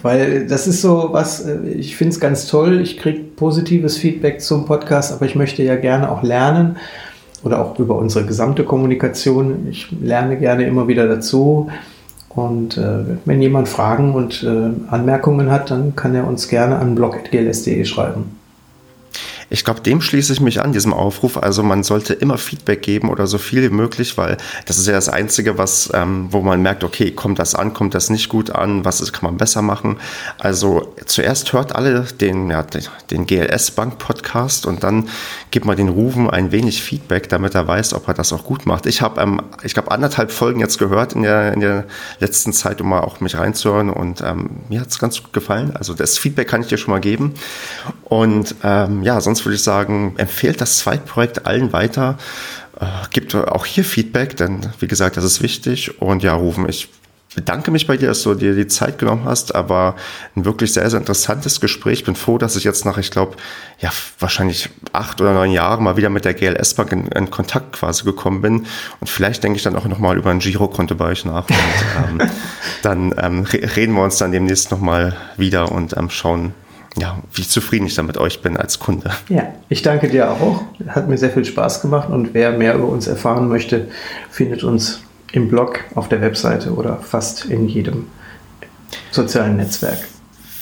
[0.02, 4.42] weil das ist so was, äh, ich finde es ganz toll, ich kriege positives Feedback
[4.42, 6.78] zum Podcast, aber ich möchte ja gerne auch lernen
[7.44, 9.68] oder auch über unsere gesamte Kommunikation.
[9.70, 11.70] Ich lerne gerne immer wieder dazu.
[12.30, 16.96] Und äh, wenn jemand Fragen und äh, Anmerkungen hat, dann kann er uns gerne an
[16.96, 18.39] blog.gls.de schreiben.
[19.50, 21.38] Ich glaube, dem schließe ich mich an, diesem Aufruf.
[21.38, 24.94] Also man sollte immer Feedback geben oder so viel wie möglich, weil das ist ja
[24.94, 28.52] das Einzige, was, ähm, wo man merkt, okay, kommt das an, kommt das nicht gut
[28.52, 29.98] an, was ist, kann man besser machen.
[30.38, 32.64] Also zuerst hört alle den, ja,
[33.10, 35.10] den GLS Bank Podcast und dann
[35.52, 38.66] gibt man den Rufen ein wenig Feedback, damit er weiß, ob er das auch gut
[38.66, 38.86] macht.
[38.86, 41.86] Ich habe, ähm, ich glaube, anderthalb Folgen jetzt gehört in der, in der
[42.20, 45.76] letzten Zeit, um mal auch mich reinzuhören und ähm, mir hat es ganz gut gefallen.
[45.76, 47.34] Also das Feedback kann ich dir schon mal geben.
[48.10, 52.18] Und ähm, ja, sonst würde ich sagen, empfehlt das Zweitprojekt allen weiter.
[52.80, 56.02] Äh, gibt auch hier Feedback, denn wie gesagt, das ist wichtig.
[56.02, 56.90] Und ja, Rufen, ich
[57.36, 59.96] bedanke mich bei dir, dass du dir die Zeit genommen hast, aber
[60.36, 62.04] ein wirklich sehr, sehr interessantes Gespräch.
[62.04, 63.38] Bin froh, dass ich jetzt nach, ich glaube,
[63.80, 67.74] ja, wahrscheinlich acht oder neun Jahren mal wieder mit der GLS Bank in, in Kontakt
[67.74, 68.66] quasi gekommen bin.
[69.00, 71.48] Und vielleicht denke ich dann auch nochmal über ein Girokonto bei euch nach.
[71.48, 72.30] Und ähm,
[72.82, 76.54] dann ähm, reden wir uns dann demnächst nochmal wieder und ähm, schauen,
[77.00, 79.12] ja, wie zufrieden ich dann mit euch bin als Kunde.
[79.30, 80.64] Ja, ich danke dir auch.
[80.88, 83.88] Hat mir sehr viel Spaß gemacht und wer mehr über uns erfahren möchte,
[84.30, 88.08] findet uns im Blog, auf der Webseite oder fast in jedem
[89.12, 90.00] sozialen Netzwerk.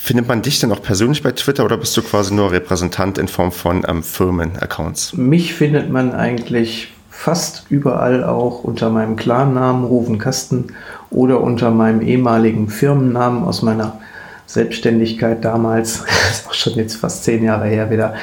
[0.08, 3.28] Findet man dich denn auch persönlich bei Twitter oder bist du quasi nur Repräsentant in
[3.28, 5.14] Form von ähm, Firmen-Accounts?
[5.14, 10.68] Mich findet man eigentlich fast überall auch unter meinem Klarnamen Rufen Kasten
[11.10, 14.00] oder unter meinem ehemaligen Firmennamen aus meiner
[14.48, 18.16] Selbstständigkeit damals, das ist auch schon jetzt fast zehn Jahre her wieder,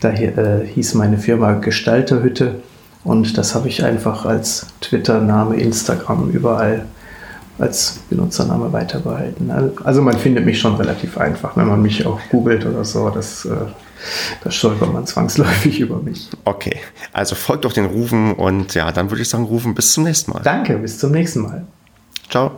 [0.00, 2.62] da äh, hieß meine Firma Gestalterhütte
[3.04, 6.86] und das habe ich einfach als Twitter-Name, Instagram überall
[7.58, 9.50] als Benutzername weiterbehalten.
[9.84, 13.10] Also man findet mich schon relativ einfach, wenn man mich auch googelt oder so.
[13.10, 13.50] Das, äh,
[14.42, 16.30] das stolpert man zwangsläufig über mich.
[16.44, 16.76] Okay,
[17.12, 20.32] also folgt doch den Rufen und ja, dann würde ich sagen, Rufen bis zum nächsten
[20.32, 20.40] Mal.
[20.42, 21.66] Danke, bis zum nächsten Mal.
[22.30, 22.52] Ciao.